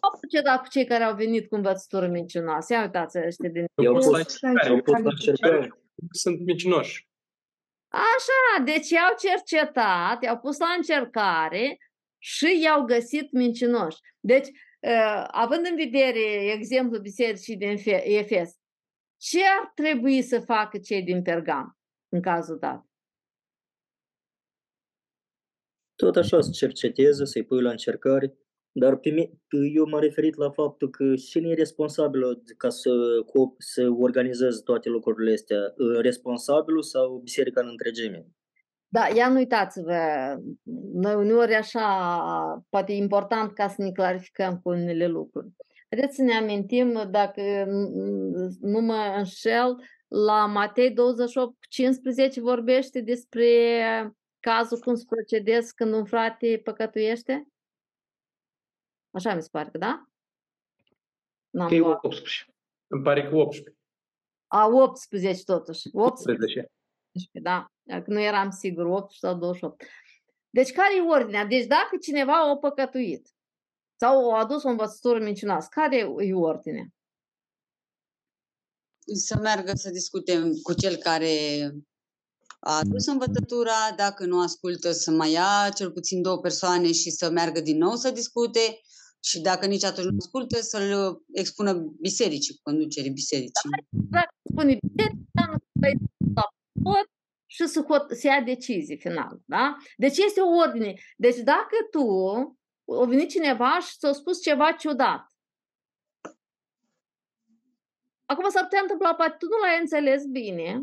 [0.00, 2.72] Au procedat cu cei care au venit cu învățătură mincinoasă.
[2.72, 3.64] Ia uitați ăștia din...
[3.82, 4.68] I-au pus pus, la încercare.
[4.68, 5.72] i-au pus la încercare.
[6.10, 7.08] Sunt mincinoși.
[7.88, 11.78] Așa, deci i-au cercetat, i-au pus la încercare
[12.18, 13.98] și i-au găsit mincinoși.
[14.20, 14.54] Deci, uh,
[15.26, 18.56] având în vedere exemplul bisericii din Fe- Efes,
[19.16, 22.86] ce ar trebui să facă cei din Pergam în cazul dat?
[25.96, 28.38] Tot așa să cerceteze, să-i pui la încercare.
[28.72, 29.30] Dar pe mine,
[29.74, 32.90] eu m-am referit la faptul că cine e responsabil ca să,
[33.24, 35.74] co- să organizeze toate lucrurile astea?
[36.00, 38.26] Responsabilul sau biserica în întregime?
[38.88, 39.98] Da, ia nu uitați-vă,
[40.92, 45.48] noi uneori așa, poate e important ca să ne clarificăm cu unele lucruri.
[45.90, 49.76] Haideți să ne amintim, dacă n- nu mă înșel,
[50.08, 53.48] la Matei 28 cu 15 vorbește despre
[54.40, 57.46] cazul cum să procedezi când un frate păcătuiește?
[59.10, 60.08] Așa mi se pare, că da?
[61.50, 62.04] N-am Că e luat.
[62.04, 62.44] 18.
[62.86, 63.76] Îmi pare că 18.
[64.46, 65.88] A, 18 totuși.
[65.92, 66.30] 18.
[66.30, 66.72] 18.
[67.32, 67.66] Da?
[67.82, 69.84] Dacă nu eram sigur, 8 sau 28.
[70.50, 71.44] Deci care e ordinea?
[71.44, 73.28] Deci dacă cineva a păcătuit
[74.00, 76.86] sau a adus o învățătură mincinoasă, care e ordinea?
[79.14, 81.34] Să meargă să discute cu cel care
[82.60, 87.30] a adus învățătura, dacă nu ascultă să mai ia cel puțin două persoane și să
[87.30, 88.80] meargă din nou să discute
[89.20, 93.70] și dacă nici atunci nu ascultă, să-l expună bisericii, conducerii bisericii.
[93.90, 95.58] Dacă spune biserica, nu
[96.90, 97.10] trebuie la vot
[97.46, 99.38] și să, hot, să ia decizii final.
[99.44, 99.76] Da?
[99.96, 100.94] Deci este o ordine.
[101.16, 102.06] Deci dacă tu,
[103.02, 105.26] a venit cineva și ți-a spus ceva ciudat,
[108.30, 110.82] Acum s-ar putea întâmpla, poate tu nu l-ai înțeles bine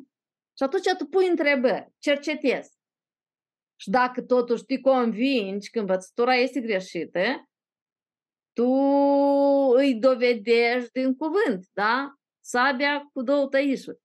[0.57, 2.77] și atunci tu pui întrebări, cercetezi.
[3.75, 7.49] Și dacă totuși te convingi că învățătura este greșită,
[8.53, 8.71] tu
[9.75, 12.13] îi dovedești din cuvânt, da?
[12.39, 13.99] Sabia cu două tăișuri.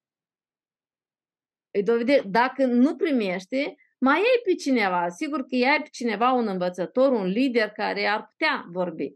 [1.71, 2.29] Îi dovedești.
[2.29, 5.09] Dacă nu primește, mai ai pe cineva.
[5.09, 9.15] Sigur că ai pe cineva, un învățător, un lider care ar putea vorbi.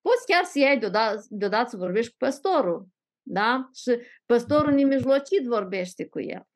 [0.00, 2.86] Poți chiar să iei deodată, deodată să vorbești cu păstorul.
[3.22, 3.68] Da?
[3.74, 6.46] Și păstorul nemijlocit vorbește cu el.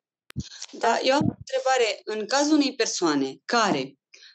[0.71, 2.01] Da, eu am o întrebare.
[2.03, 3.93] În cazul unei persoane care,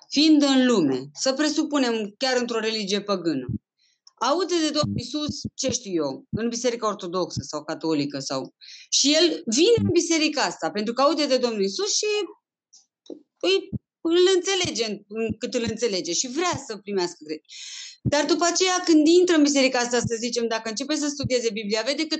[0.08, 3.46] fiind în lume, să presupunem chiar într-o religie păgână,
[4.18, 8.54] aude de Domnul Iisus, ce știu eu, în biserica ortodoxă sau catolică sau...
[8.90, 12.06] Și el vine în biserica asta pentru că aude de Domnul Iisus și
[13.40, 13.68] îi,
[14.00, 14.86] îl înțelege
[15.38, 17.44] cât îl înțelege și vrea să primească credit.
[18.02, 21.82] Dar după aceea, când intră în biserica asta, să zicem, dacă începe să studieze Biblia,
[21.82, 22.16] vede că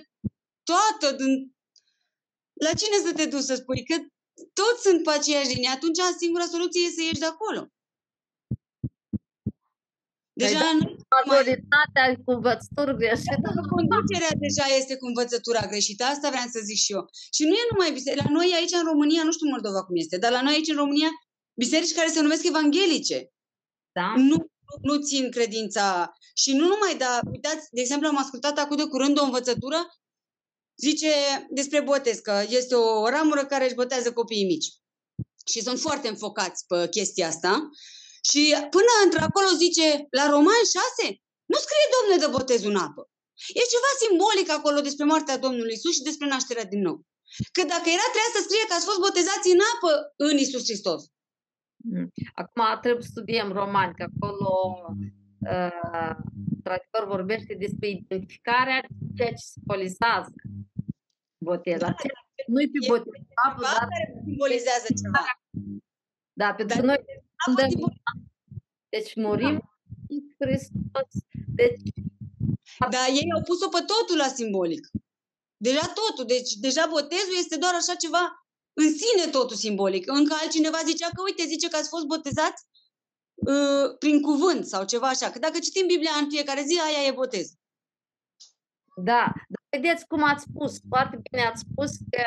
[0.62, 1.54] toată, din...
[2.52, 3.84] la cine să te duci să spui?
[3.84, 3.96] Că
[4.52, 5.68] toți sunt pe aceeași linie.
[5.68, 7.70] Atunci, singura soluție e să ieși de acolo.
[10.42, 10.86] Deja Păi nu
[11.26, 13.36] Majoritatea cu învățături greșite.
[13.74, 17.02] Conducerea deja este cu învățătura greșită, asta vreau să zic și eu.
[17.36, 18.22] Și nu e numai biserică.
[18.24, 20.80] La noi aici în România, nu știu Moldova cum este, dar la noi aici în
[20.84, 21.10] România,
[21.62, 23.18] biserici care se numesc evanghelice.
[23.98, 24.08] Da.
[24.16, 24.36] Nu,
[24.88, 26.12] nu țin credința.
[26.42, 29.78] Și nu numai, dar uitați, de exemplu, am ascultat acum de curând o învățătură,
[30.86, 31.12] zice
[31.50, 34.68] despre botez, că este o ramură care își botează copiii mici.
[35.50, 37.70] Și sunt foarte înfocați pe chestia asta.
[38.28, 38.42] Și
[38.76, 39.86] până într-acolo zice,
[40.18, 41.20] la Roman 6,
[41.52, 43.02] nu scrie, domnule, de botez în apă.
[43.60, 46.96] E ceva simbolic acolo despre moartea Domnului Isus și despre nașterea din nou.
[47.56, 49.90] Că dacă era, trebuia să scrie că ați fost botezați în apă
[50.28, 51.00] în Isus Hristos.
[52.42, 54.50] Acum trebuie să studiem romani, că acolo
[55.54, 56.14] uh,
[56.56, 58.80] într-adevăr vorbește despre identificarea
[59.16, 60.32] ceea ce simbolizează
[61.48, 61.88] boteza.
[62.52, 63.12] Nu-i pe botez,
[63.46, 65.24] apă, Ceva dar care simbolizează ceva.
[66.40, 67.00] Da, pentru Dar că noi
[67.36, 68.00] a fost dăm,
[68.88, 69.54] deci murim
[70.08, 71.10] în Hristos.
[71.46, 71.80] Deci,
[72.90, 74.88] Dar ei au pus-o pe totul la simbolic.
[75.56, 76.24] Deja totul.
[76.26, 80.10] Deci deja botezul este doar așa ceva în sine totul simbolic.
[80.10, 82.64] Încă altcineva zicea că, uite, zice că ați fost botezați
[83.34, 85.30] uh, prin cuvânt sau ceva așa.
[85.30, 87.46] Că dacă citim Biblia în fiecare zi, aia e botez.
[88.96, 92.24] da, dar vedeți cum ați spus, foarte bine ați spus că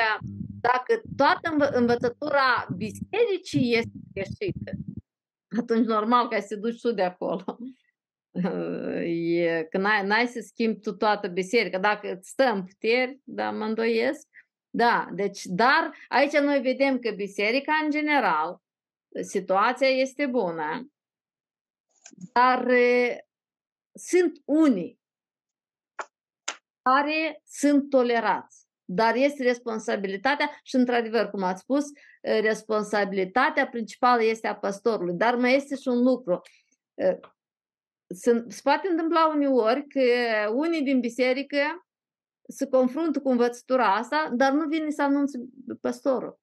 [0.60, 4.70] dacă toată învă- învățătura bisericii este greșită,
[5.58, 7.44] atunci normal că ai să te duci tu de acolo.
[9.02, 11.78] E, că n-ai, n-ai să schimbi tu toată biserica.
[11.78, 14.28] Dacă îți stă în puteri, da, mă îndoiesc.
[14.70, 18.60] Da, deci, dar aici noi vedem că biserica în general,
[19.20, 20.90] situația este bună,
[22.32, 23.26] dar e,
[23.92, 25.00] sunt unii
[26.82, 28.59] care sunt tolerați.
[28.92, 31.84] Dar este responsabilitatea și, într-adevăr, cum ați spus,
[32.20, 35.14] responsabilitatea principală este a pastorului.
[35.14, 36.40] Dar mai este și un lucru.
[38.06, 40.00] Se, se poate întâmpla uneori că
[40.52, 41.86] unii din biserică
[42.48, 45.38] se confruntă cu învățătura asta, dar nu vine să anunțe
[45.80, 46.40] pastorul.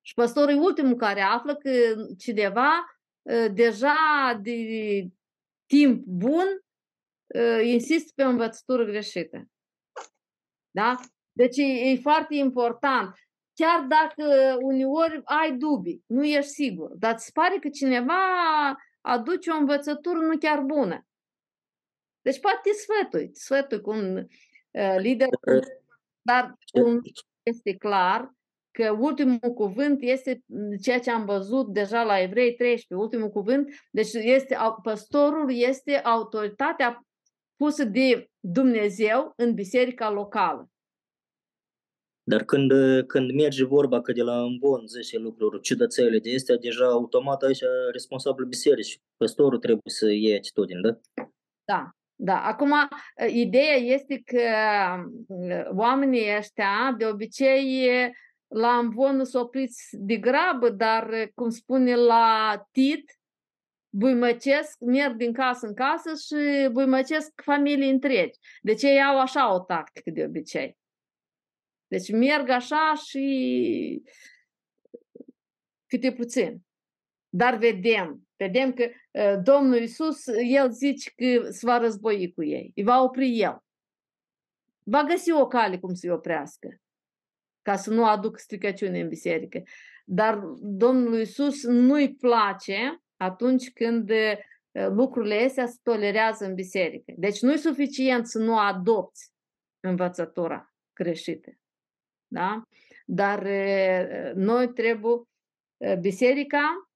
[0.00, 1.70] Și pastorul e ultimul care află că
[2.18, 2.98] cineva
[3.52, 3.94] deja
[4.42, 4.56] de
[5.66, 6.64] timp bun
[7.62, 9.48] insist pe o învățătură greșită.
[10.70, 10.96] Da?
[11.36, 13.14] Deci e, e foarte important.
[13.54, 18.14] Chiar dacă uneori ai dubii, nu ești sigur, dar îți pare că cineva
[19.00, 21.06] aduce o învățătură nu chiar bună.
[22.22, 25.28] Deci poate te sfătui, te sfătui cu un uh, lider,
[26.22, 27.00] dar un,
[27.42, 28.32] este clar
[28.70, 30.44] că ultimul cuvânt este
[30.82, 37.06] ceea ce am văzut deja la Evrei 13, ultimul cuvânt, deci este, păstorul este autoritatea
[37.56, 40.68] pusă de Dumnezeu în biserica locală.
[42.26, 42.72] Dar când,
[43.06, 47.62] când merge vorba că de la îmbon 10 lucruri ciudățele de astea, deja automat aici
[47.92, 50.98] responsabil biserici, păstorul trebuie să iei atitudine, da?
[51.64, 52.40] Da, da.
[52.44, 52.72] Acum,
[53.26, 54.40] ideea este că
[55.74, 57.88] oamenii ăștia, de obicei,
[58.48, 63.18] la îmbon sunt opriți de grabă, dar, cum spune la tit,
[63.88, 68.38] buimăcesc, merg din casă în casă și buimăcesc familii întregi.
[68.62, 70.78] Deci ei au așa o tactică de obicei.
[71.94, 74.02] Deci merg așa și
[75.86, 76.62] câte puțin.
[77.28, 82.72] Dar vedem, vedem că uh, Domnul Isus, El zice că se va război cu ei,
[82.74, 83.58] îi va opri El.
[84.82, 86.80] Va găsi o cale cum să-i oprească,
[87.62, 89.62] ca să nu aduc stricăciune în biserică.
[90.04, 94.10] Dar Domnul Isus nu-i place atunci când
[94.72, 97.12] lucrurile astea se tolerează în biserică.
[97.16, 99.32] Deci nu e suficient să nu adopți
[99.80, 101.58] învățătura greșită.
[102.34, 102.62] Da?
[103.06, 103.42] Dar
[104.34, 105.22] noi trebuie,
[106.00, 106.90] biserica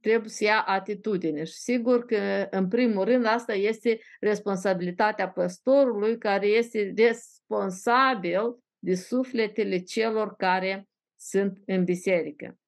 [0.00, 6.46] trebuie să ia atitudine și sigur că în primul rând asta este responsabilitatea păstorului care
[6.46, 10.88] este responsabil de sufletele celor care
[11.20, 12.58] sunt în biserică.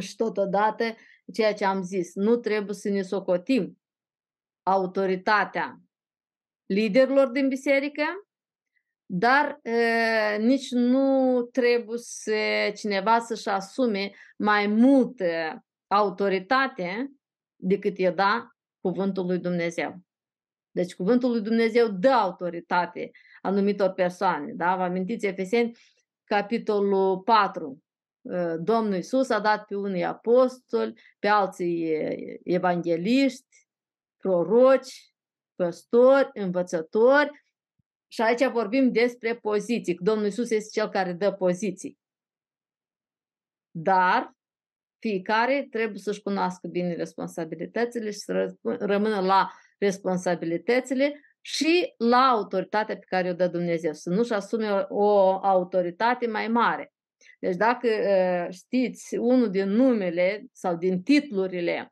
[0.00, 0.84] Și totodată
[1.32, 3.80] ceea ce am zis, nu trebuie să ne socotim
[4.62, 5.80] autoritatea
[6.66, 8.02] liderilor din biserică,
[9.14, 12.32] dar e, nici nu trebuie să
[12.76, 17.12] cineva să-și asume mai multă autoritate
[17.56, 18.48] decât e da
[18.80, 20.00] cuvântul lui Dumnezeu.
[20.70, 23.10] Deci cuvântul lui Dumnezeu dă autoritate
[23.42, 24.52] anumitor persoane.
[24.52, 24.76] Da?
[24.76, 25.76] Vă amintiți Efeseni,
[26.24, 27.82] capitolul 4,
[28.58, 31.94] Domnul Isus a dat pe unii apostoli, pe alții
[32.44, 33.66] evangeliști,
[34.16, 35.14] proroci,
[35.54, 37.41] păstori, învățători
[38.12, 39.98] și aici vorbim despre poziții.
[40.00, 41.98] Domnul Isus este cel care dă poziții.
[43.70, 44.32] Dar
[44.98, 53.04] fiecare trebuie să-și cunoască bine responsabilitățile și să rămână la responsabilitățile și la autoritatea pe
[53.06, 53.92] care o dă Dumnezeu.
[53.92, 56.92] Să nu-și asume o autoritate mai mare.
[57.38, 57.88] Deci dacă
[58.50, 61.91] știți unul din numele sau din titlurile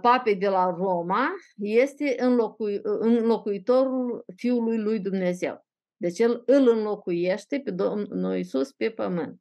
[0.00, 5.66] papei de la Roma, este înlocui, înlocuitorul Fiului lui Dumnezeu.
[5.96, 9.40] Deci el îl înlocuiește pe Domnul Iisus pe pământ.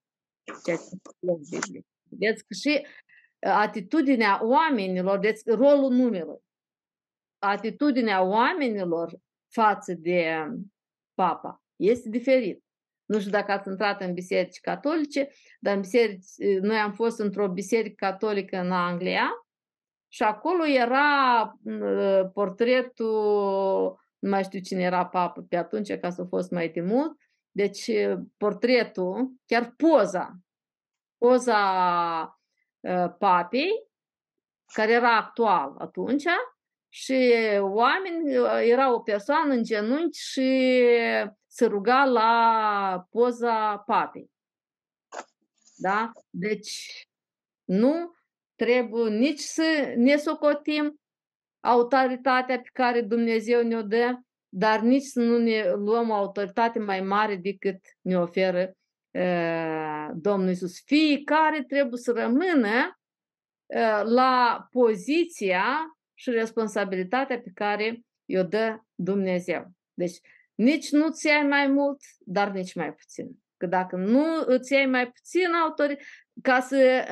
[2.09, 2.85] Vedeți că și
[3.39, 6.39] atitudinea oamenilor, deci rolul numelui,
[7.39, 9.17] atitudinea oamenilor
[9.53, 10.47] față de
[11.13, 12.63] papa este diferit.
[13.05, 15.29] Nu știu dacă ați intrat în biserici catolice,
[15.59, 16.25] dar în biserici,
[16.61, 19.29] noi am fost într-o biserică catolică în Anglia
[20.07, 21.53] și acolo era
[22.33, 26.81] portretul, nu mai știu cine era papă pe atunci, ca să a fost mai de
[26.81, 27.17] mult,
[27.51, 27.91] deci
[28.37, 30.37] portretul, chiar poza,
[31.17, 32.39] poza
[33.17, 33.87] papei,
[34.73, 36.25] care era actual atunci,
[36.89, 38.33] și oameni,
[38.69, 40.81] era o persoană în genunchi și
[41.47, 44.31] se ruga la poza papei.
[45.75, 46.11] Da?
[46.29, 47.07] Deci
[47.63, 48.15] nu
[48.57, 50.99] trebuie nici să ne socotim
[51.59, 54.19] autoritatea pe care Dumnezeu ne-o dă,
[54.49, 58.71] dar nici să nu ne luăm o autoritate mai mare decât ne oferă
[59.11, 60.81] uh, Domnul Isus.
[60.85, 62.99] Fiecare trebuie să rămână
[63.65, 65.63] uh, la poziția
[66.13, 68.01] și responsabilitatea pe care
[68.39, 69.71] o dă Dumnezeu.
[69.93, 70.19] Deci
[70.55, 73.29] nici nu ți ai mai mult, dar nici mai puțin.
[73.57, 75.97] Că dacă nu îți iei mai puțin autori,
[76.41, 77.05] ca să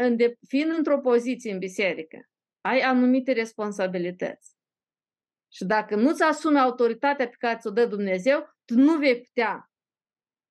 [0.48, 2.30] fiind într-o poziție în biserică,
[2.62, 4.56] ai anumite responsabilități.
[5.52, 9.72] Și dacă nu-ți asumi autoritatea pe care ți-o dă Dumnezeu, tu nu vei putea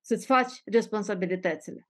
[0.01, 1.89] să-ți faci responsabilitățile.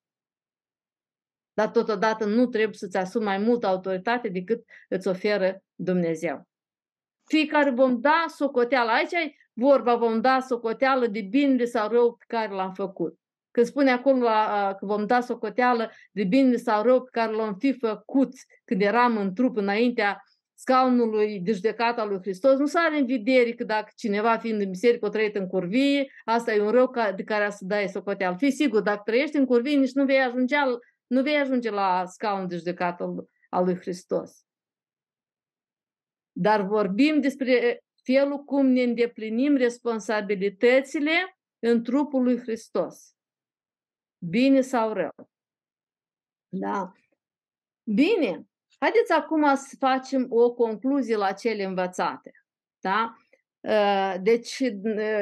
[1.52, 6.48] Dar totodată nu trebuie să-ți asumi mai multă autoritate decât îți oferă Dumnezeu.
[7.24, 8.90] Fiecare vom da socoteală.
[8.90, 13.18] Aici ai vorba, vom da socoteală de bine sau rău pe care l-am făcut.
[13.54, 14.26] Când spune acolo
[14.78, 18.32] că vom da socoteală de bine sau rău pe care l-am fi făcut
[18.64, 20.22] când eram în trup înaintea
[20.54, 24.70] scaunului de judecată al lui Hristos, nu s-are în vedere că dacă cineva fiind în
[24.70, 28.36] biserică o trăit în curvie, asta e un rău de care să dai socoteală.
[28.36, 30.56] Fii sigur, dacă trăiești în curvie, nici nu vei ajunge,
[31.06, 34.44] nu vei ajunge la scaunul de judecată al lui Hristos.
[36.32, 43.13] Dar vorbim despre felul cum ne îndeplinim responsabilitățile în trupul lui Hristos.
[44.28, 45.28] Bine sau rău.
[46.48, 46.92] Da.
[47.82, 48.48] Bine.
[48.78, 52.32] Haideți acum să facem o concluzie la cele învățate.
[52.80, 53.16] Da?
[53.68, 54.58] Ă, deci,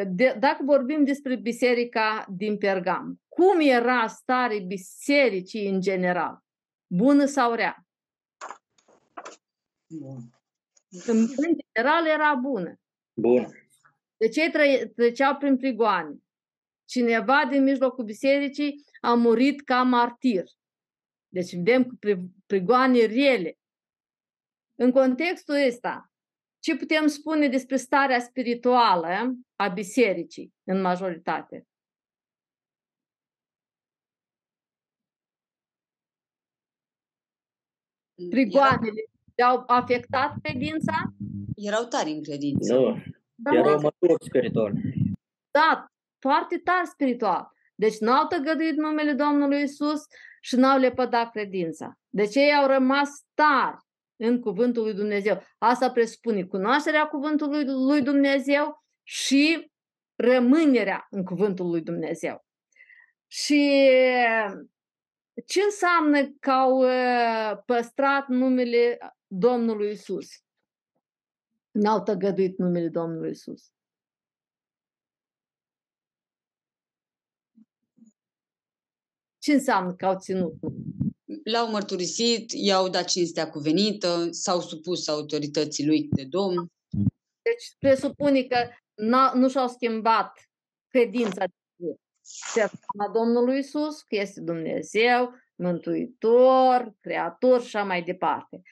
[0.06, 6.44] de, dacă vorbim despre biserica din Pergam, cum era starea bisericii în general?
[6.86, 7.86] Bună sau rea?
[9.86, 10.30] Bun.
[11.06, 12.80] În general era bună.
[13.12, 13.46] Bun.
[14.16, 14.50] De ce
[14.94, 16.22] treceau prin prigoane?
[16.92, 20.44] Cineva din mijlocul bisericii a murit ca martir.
[21.28, 21.98] Deci vedem cu
[22.46, 23.58] prigoane rele.
[24.74, 26.12] În contextul ăsta,
[26.58, 31.66] ce putem spune despre starea spirituală a bisericii în majoritate?
[38.30, 39.04] Prigoanele
[39.44, 41.14] au afectat credința?
[41.56, 42.74] Erau tari în credință.
[42.74, 43.02] Nu,
[43.34, 44.72] da, erau maturi spiritual.
[45.50, 45.91] Da,
[46.22, 47.52] foarte tari spiritual.
[47.74, 50.02] Deci n-au tăgăduit numele Domnului Isus
[50.40, 51.98] și n-au lepădat credința.
[52.08, 53.76] Deci ei au rămas tari
[54.16, 55.42] în cuvântul lui Dumnezeu.
[55.58, 59.72] Asta presupune cunoașterea cuvântului lui Dumnezeu și
[60.16, 62.44] rămânerea în cuvântul lui Dumnezeu.
[63.26, 63.88] Și
[65.46, 66.84] ce înseamnă că au
[67.66, 70.28] păstrat numele Domnului Isus?
[71.70, 73.72] N-au tăgăduit numele Domnului Isus.
[79.42, 80.54] Ce înseamnă că au ținut?
[81.44, 86.66] L-au mărturisit, i-au dat cinstea cuvenită, s-au supus autorității lui de domn.
[87.42, 88.56] Deci presupune că
[89.34, 90.50] nu și-au schimbat
[90.88, 91.94] credința de
[92.54, 98.62] persoana Domnului Isus, că este Dumnezeu, Mântuitor, Creator și așa mai departe.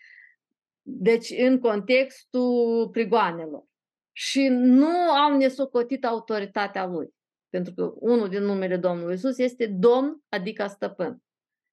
[0.82, 3.64] Deci în contextul prigoanelor.
[4.12, 7.14] Și nu au nesocotit autoritatea lui.
[7.50, 11.22] Pentru că unul din numele Domnului Isus este Domn, adică stăpân.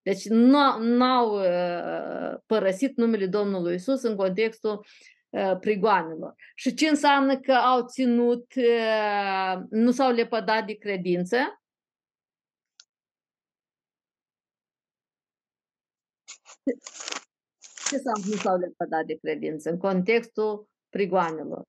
[0.01, 4.85] Deci nu au uh, părăsit numele Domnului Isus în contextul
[5.29, 6.33] uh, prigoanelor.
[6.55, 11.37] Și ce înseamnă că au ținut, uh, nu s-au lepădat de credință?
[17.89, 21.63] Ce înseamnă nu s-au lepădat de credință în contextul prigoanelor?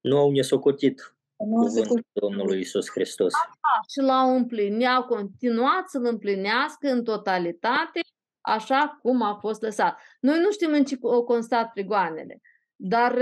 [0.00, 3.32] Nu au nesocotit cuvântul Domnului Isus Hristos.
[3.34, 8.00] Așa, și l-au împlinit, au continuat să-l împlinească în totalitate,
[8.40, 9.98] așa cum a fost lăsat.
[10.20, 12.40] Noi nu știm în ce au constat prigoanele,
[12.76, 13.18] dar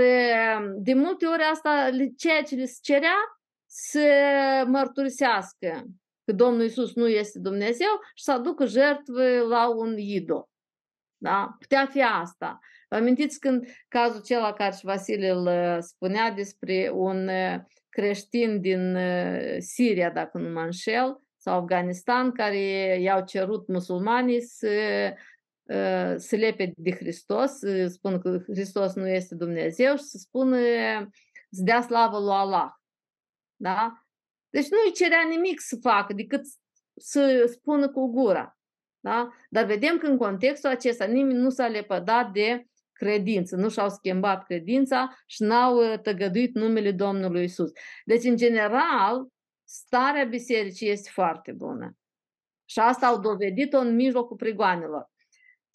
[0.75, 3.17] de multe ori asta, ceea ce le cerea,
[3.69, 4.07] să
[4.67, 5.83] mărturisească
[6.25, 10.49] că Domnul Isus nu este Dumnezeu și să aducă jertfă la un idol.
[11.17, 11.55] Da?
[11.59, 12.59] Putea fi asta.
[12.87, 17.29] Vă amintiți când cazul cel care și Vasile îl spunea despre un
[17.97, 22.57] creștini din uh, Siria, dacă nu mă înșel, sau Afganistan, care
[22.99, 24.69] i-au cerut musulmanii să,
[25.63, 30.57] uh, să lepe de Hristos, să spună că Hristos nu este Dumnezeu și să spună
[31.51, 32.69] să dea slavă lui Allah.
[33.55, 34.03] Da?
[34.49, 36.41] Deci nu îi cerea nimic să facă decât
[36.95, 38.57] să spună cu gura.
[38.99, 39.29] Da?
[39.49, 42.65] Dar vedem că în contextul acesta nimeni nu s-a lepădat de
[42.97, 47.71] credință, nu și-au schimbat credința și n-au uh, tăgăduit numele Domnului Isus.
[48.05, 49.27] Deci, în general,
[49.63, 51.97] starea bisericii este foarte bună.
[52.65, 55.09] Și asta au dovedit-o în mijlocul prigoanelor.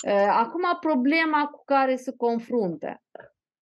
[0.07, 3.03] Uh, acum, problema cu care se confruntă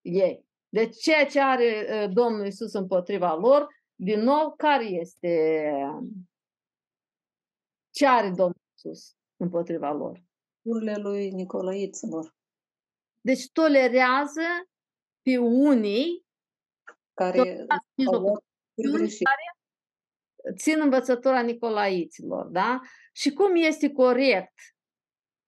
[0.01, 0.45] ei.
[0.69, 5.63] Deci, ceea ce are uh, Domnul Isus împotriva lor, din nou, care este
[7.89, 10.23] ce are Domnul Isus împotriva lor?
[10.61, 12.35] Urile lui Nicolaiților.
[13.21, 14.41] Deci tolerează
[15.21, 16.25] pe unii
[17.13, 18.43] Care tolerați au mijlocul luat
[18.75, 19.25] unii greșit.
[19.25, 19.41] care
[20.57, 22.79] țin învățătura Nicolaiților, da?
[23.13, 24.53] Și cum este corect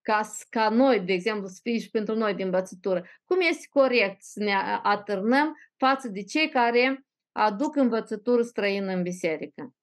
[0.02, 3.68] ca, s- ca noi, de exemplu, să fie și pentru noi de învățătură, cum este
[3.70, 9.74] corect să ne a- atârnăm față de cei care aduc învățătură străină în biserică?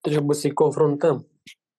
[0.00, 1.26] Trebuie să-i confruntăm.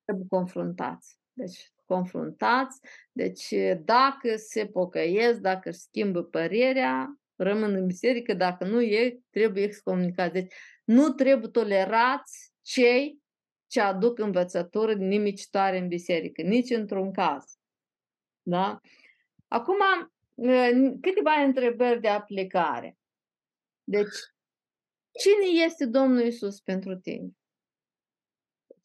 [0.03, 1.19] Trebuie confruntați.
[1.33, 2.79] Deci, confruntați.
[3.11, 3.53] Deci,
[3.83, 10.33] dacă se pocăiesc, dacă își schimbă părerea, rămân în biserică, dacă nu e, trebuie excomunicați.
[10.33, 10.53] Deci,
[10.83, 13.19] nu trebuie tolerați cei
[13.67, 17.43] ce aduc învățătură nimicitoare în biserică, nici într-un caz.
[18.41, 18.79] Da?
[19.47, 19.77] Acum,
[20.35, 20.71] eh,
[21.01, 22.97] câteva întrebări de aplicare.
[23.83, 24.17] Deci,
[25.11, 27.29] cine este Domnul Isus pentru tine?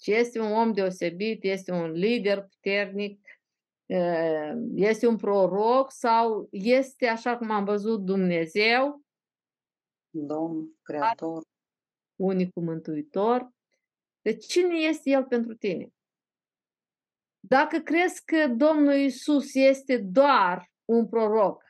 [0.07, 3.28] Deci este un om deosebit, este un lider puternic,
[3.87, 9.03] eh, este un proroc sau este, așa cum am văzut, Dumnezeu,
[10.11, 11.43] Domn, Creator.
[12.16, 13.51] unicul mântuitor.
[14.20, 15.89] Deci cine este El pentru tine?
[17.41, 21.62] Dacă crezi că Domnul Isus este doar un proroc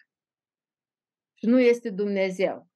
[1.35, 2.69] și nu este Dumnezeu,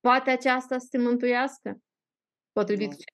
[0.00, 1.82] poate aceasta să te mântuiască?
[2.52, 2.94] Potrivit Nu.
[2.94, 3.04] ce?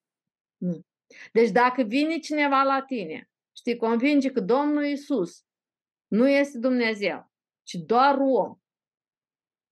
[0.56, 0.84] Nu.
[1.32, 5.44] Deci dacă vine cineva la tine și te convinge că Domnul Isus
[6.06, 7.32] nu este Dumnezeu,
[7.62, 8.58] ci doar om,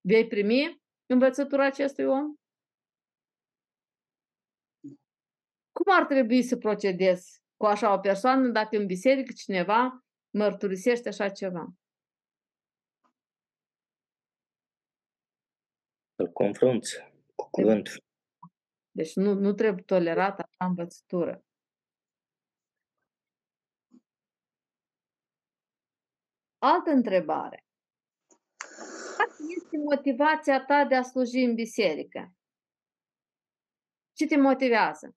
[0.00, 2.34] vei primi învățătura acestui om?
[5.72, 11.28] Cum ar trebui să procedezi cu așa o persoană dacă în biserică cineva mărturisește așa
[11.28, 11.74] ceva?
[16.14, 16.96] Îl confrunți
[17.34, 18.02] cu cuvântul.
[18.90, 21.44] Deci nu, nu trebuie tolerat așa învățătură.
[26.58, 27.66] Altă întrebare.
[29.16, 32.32] Care este motivația ta de a sluji în biserică?
[34.12, 35.16] Ce te motivează?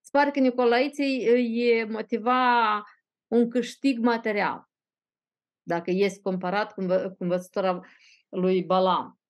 [0.00, 2.82] Îți pare că Nicolaiții îi motiva
[3.26, 4.70] un câștig material,
[5.62, 7.80] dacă este comparat cu, învă- cu învățătura
[8.28, 9.20] lui Balam.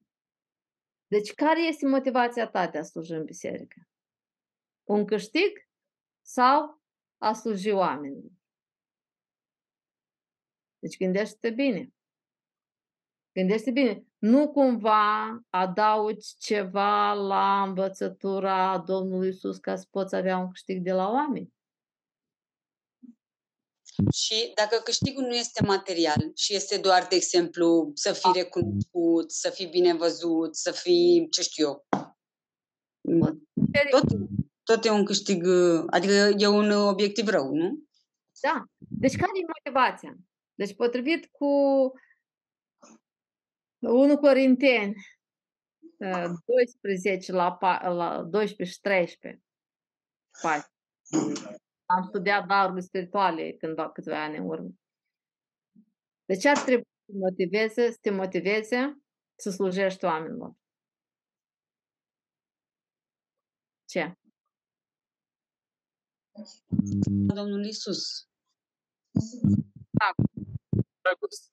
[1.06, 3.88] Deci, care este motivația ta de a sluji în biserică?
[4.88, 5.68] Un câștig
[6.22, 6.82] sau
[7.18, 8.30] a sluji oamenilor?
[10.78, 11.92] Deci, gândește-te bine.
[13.32, 14.04] Gândește bine.
[14.18, 20.92] Nu cumva adaugi ceva la învățătura Domnului Isus ca să poți avea un câștig de
[20.92, 21.54] la oameni.
[24.12, 29.50] Și dacă câștigul nu este material și este doar, de exemplu, să fii recunoscut, să
[29.50, 31.86] fii bine văzut, să fii, ce știu eu,
[33.90, 34.04] tot,
[34.66, 35.47] tot e un câștig,
[35.86, 37.78] adică e un obiectiv rău, nu?
[38.40, 38.64] Da.
[38.78, 40.16] Deci care e motivația?
[40.55, 41.47] Deci potrivit cu
[43.78, 44.94] 1 Corinteni
[45.98, 49.43] uh, 12 la, pa- la 12 și 13.
[50.43, 50.66] Pași.
[51.84, 54.70] Am studiat darurile spirituale cândva câțiva ani în urmă.
[56.24, 58.98] Deci ar trebui să te motiveze, să te motiveze
[59.34, 60.52] să slujești oamenilor.
[63.84, 64.16] Ce?
[67.34, 68.28] Domnul Isus.
[69.90, 70.14] Da.
[71.02, 71.50] Dragoste.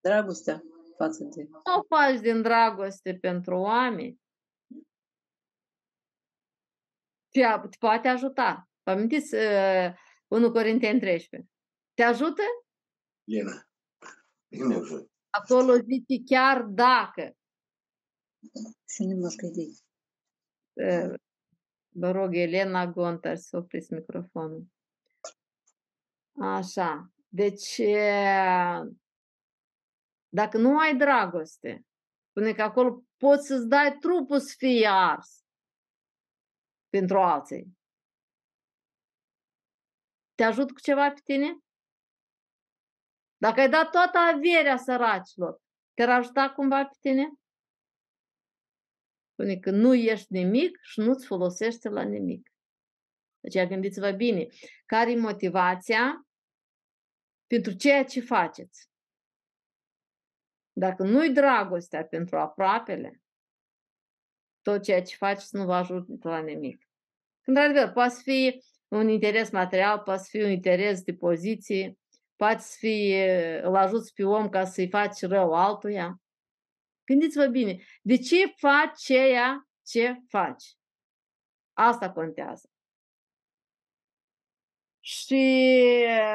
[0.00, 0.62] Dragostea
[0.96, 1.42] față de...
[1.42, 4.20] Nu o faci din dragoste pentru oameni.
[7.28, 7.40] Te,
[7.70, 8.70] te poate ajuta.
[8.82, 9.94] Vă amintiți uh,
[10.26, 11.50] 1 Corinteni 13?
[11.94, 12.42] Te ajută?
[13.24, 13.68] Bine.
[14.48, 15.10] Bine ajută.
[15.30, 17.36] Acolo zice chiar dacă.
[18.88, 19.84] Și nu mă credi.
[21.98, 24.66] Vă rog, Elena Gontar, să opriți microfonul.
[26.40, 27.10] Așa.
[27.28, 28.80] Deci, uh,
[30.28, 31.86] dacă nu ai dragoste,
[32.28, 35.44] spune că acolo poți să-ți dai trupul să fie ars
[36.88, 37.78] pentru alții.
[40.34, 41.58] Te ajut cu ceva pe tine?
[43.36, 45.60] Dacă ai dat toată averea săracilor,
[45.94, 47.32] te-ar ajuta cumva pe tine?
[49.36, 52.52] Spune că nu ești nimic și nu-ți folosește la nimic.
[53.40, 54.46] Deci gândiți-vă bine,
[54.86, 56.26] care e motivația
[57.46, 58.90] pentru ceea ce faceți.
[60.72, 63.22] Dacă nu-i dragostea pentru aproapele,
[64.62, 66.88] tot ceea ce faceți nu vă ajută la nimic.
[67.44, 68.58] Într-adevăr, poate să fie
[68.88, 71.98] un interes material, poate să fie un interes de poziție,
[72.36, 76.20] poate să fie, îl ajuți pe om ca să-i faci rău altuia.
[77.06, 80.64] Gândiți-vă bine, de ce faci ceea ce faci?
[81.72, 82.70] Asta contează.
[85.00, 85.44] Și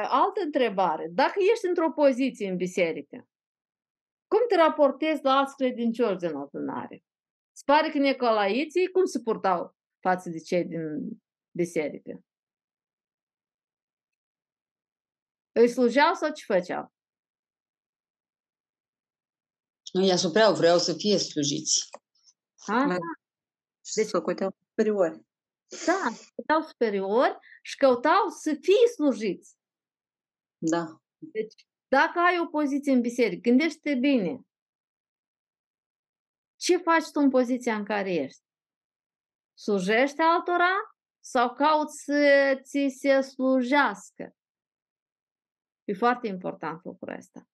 [0.08, 1.08] altă întrebare.
[1.10, 3.28] Dacă ești într-o poziție în biserică,
[4.26, 7.04] cum te raportezi la alți credincioși din adunare?
[7.52, 10.82] Îți pare că necolaiții cum se purtau față de cei din
[11.56, 12.24] biserică?
[15.52, 16.91] Îi slujeau sau ce făceau?
[19.92, 21.88] Nu, îi asupreau, vreau să fie slujiți.
[22.66, 22.96] Aha.
[23.94, 25.20] Deci socoteau superiori.
[25.86, 29.56] Da, căutau superiori și căutau să fie slujiți.
[30.58, 31.02] Da.
[31.18, 34.40] Deci, dacă ai o poziție în biserică, gândește bine.
[36.56, 38.42] Ce faci tu în poziția în care ești?
[39.54, 40.74] Slujești altora
[41.20, 44.36] sau cauți să ți se slujească?
[45.84, 47.46] E foarte important lucrul ăsta.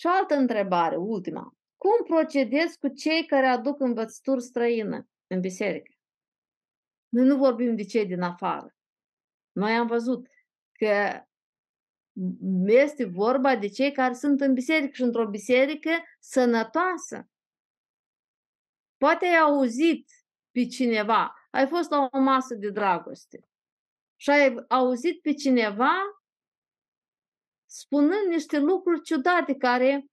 [0.00, 1.56] Și o altă întrebare, ultima.
[1.76, 5.94] Cum procedezi cu cei care aduc învățături străină în biserică?
[7.08, 8.76] Noi nu vorbim de cei din afară.
[9.52, 10.28] Noi am văzut
[10.72, 11.24] că
[12.66, 15.90] este vorba de cei care sunt în biserică și într-o biserică
[16.20, 17.28] sănătoasă.
[18.96, 20.10] Poate ai auzit
[20.50, 23.48] pe cineva, ai fost la o masă de dragoste
[24.16, 26.19] și ai auzit pe cineva
[27.70, 30.06] spunând niște lucruri ciudate care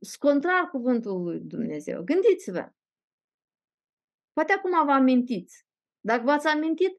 [0.00, 2.04] sunt contrar cuvântul lui Dumnezeu.
[2.04, 2.72] Gândiți-vă!
[4.32, 5.66] Poate acum vă amintiți.
[6.00, 6.96] Dacă v-ați amintit,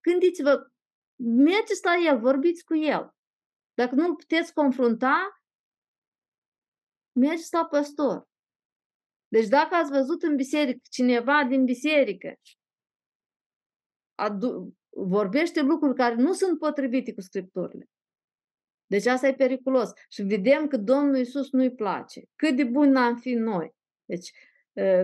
[0.00, 0.70] gândiți-vă,
[1.24, 3.14] mergeți la el, vorbiți cu el.
[3.74, 5.42] Dacă nu-l puteți confrunta,
[7.20, 8.28] mergeți la păstor.
[9.28, 12.34] Deci dacă ați văzut în biserică cineva din biserică
[14.14, 17.90] adu- vorbește lucruri care nu sunt potrivite cu scripturile,
[18.92, 19.92] deci asta e periculos.
[20.08, 22.22] Și vedem că Domnul Iisus nu-i place.
[22.36, 23.74] Cât de bun am fi noi.
[24.04, 24.32] Deci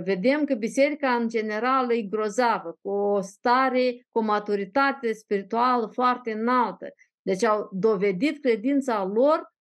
[0.05, 6.32] vedem că biserica în general e grozavă, cu o stare, cu o maturitate spirituală foarte
[6.32, 6.86] înaltă.
[7.23, 9.52] Deci au dovedit credința lor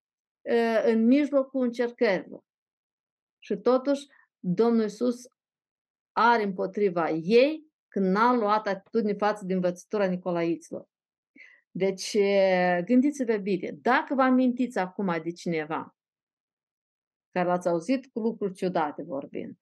[0.86, 2.41] în mijlocul încercărilor.
[3.40, 4.08] Și totuși
[4.40, 5.28] Domnul Iisus
[6.12, 10.86] are împotriva ei când n-a luat atitudine față de învățătura Nicolaiților.
[11.78, 12.18] Deci,
[12.86, 15.95] gândiți-vă bine, dacă vă amintiți acum de cineva
[17.32, 19.58] care l-ați auzit cu lucruri ciudate vorbind,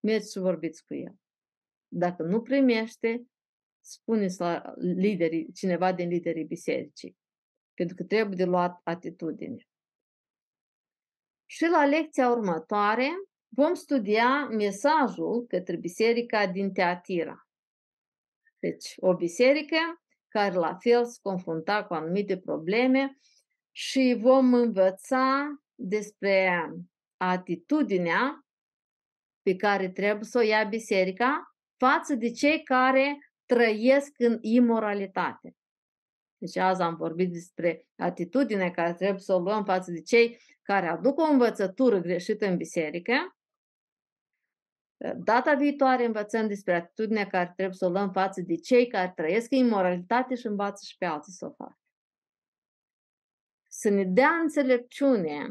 [0.00, 1.14] mergeți și vorbiți cu el.
[1.88, 3.26] Dacă nu primește,
[3.80, 7.16] spuneți la liderii, cineva din liderii bisericii,
[7.74, 9.68] pentru că trebuie de luat atitudine.
[11.46, 13.08] Și la lecția următoare
[13.48, 17.48] vom studia mesajul către biserica din Teatira.
[18.58, 19.76] Deci, o biserică
[20.28, 23.18] care la fel se confrunta cu anumite probleme
[23.70, 26.70] și vom învăța despre
[27.16, 28.46] atitudinea
[29.42, 35.56] pe care trebuie să o ia biserica față de cei care trăiesc în imoralitate.
[36.38, 40.86] Deci azi am vorbit despre atitudinea care trebuie să o luăm față de cei care
[40.86, 43.35] aduc o învățătură greșită în biserică.
[45.16, 49.50] Data viitoare învățăm despre atitudinea care trebuie să o luăm față de cei care trăiesc
[49.50, 51.78] în imoralitate și învață și pe alții să o facă.
[53.68, 55.48] Să ne dea înțelepciune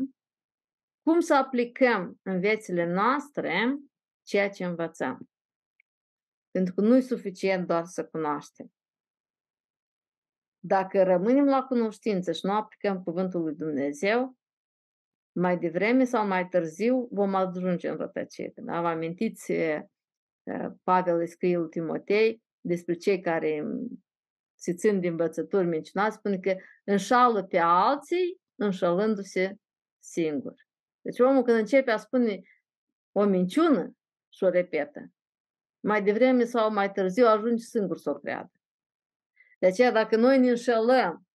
[1.01, 3.77] cum să aplicăm în viețile noastre
[4.23, 5.29] ceea ce învățăm.
[6.51, 8.73] Pentru că nu e suficient doar să cunoaștem.
[10.59, 14.37] Dacă rămânem la cunoștință și nu aplicăm cuvântul lui Dumnezeu,
[15.35, 18.53] mai devreme sau mai târziu vom ajunge în rătăcire.
[18.55, 18.81] Da?
[18.81, 19.53] Vă amintiți,
[20.83, 23.63] Pavel îi scrie lui Timotei despre cei care
[24.55, 29.55] se țin de învățături mincinoase, spune că înșală pe alții, înșalându-se
[29.99, 30.53] singur.
[31.01, 32.41] Deci omul când începe a spune
[33.11, 33.95] o minciună
[34.29, 35.11] și o repetă,
[35.79, 38.51] mai devreme sau mai târziu ajunge singur să o creadă.
[39.59, 41.27] De aceea, dacă noi ne înșelăm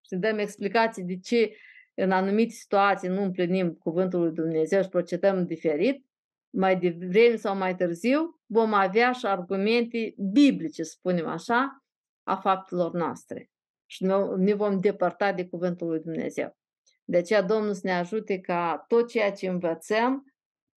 [0.00, 1.56] și dăm explicații de ce
[2.02, 6.06] în anumite situații nu împlinim cuvântul lui Dumnezeu și procedăm diferit,
[6.50, 11.84] mai devreme sau mai târziu vom avea și argumente biblice, spunem așa,
[12.22, 13.50] a faptelor noastre.
[13.86, 14.04] Și
[14.36, 16.56] ne vom depărta de cuvântul lui Dumnezeu.
[17.04, 20.34] De aceea Domnul să ne ajute ca tot ceea ce învățăm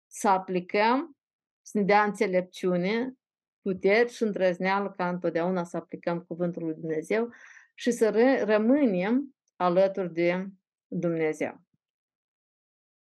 [0.06, 1.16] să aplicăm,
[1.62, 3.14] să ne dea înțelepciune,
[3.62, 7.28] puteri și îndrăzneală ca întotdeauna să aplicăm cuvântul lui Dumnezeu
[7.74, 8.10] și să
[8.46, 10.46] rămânem alături de
[10.90, 11.63] Dumnezeu.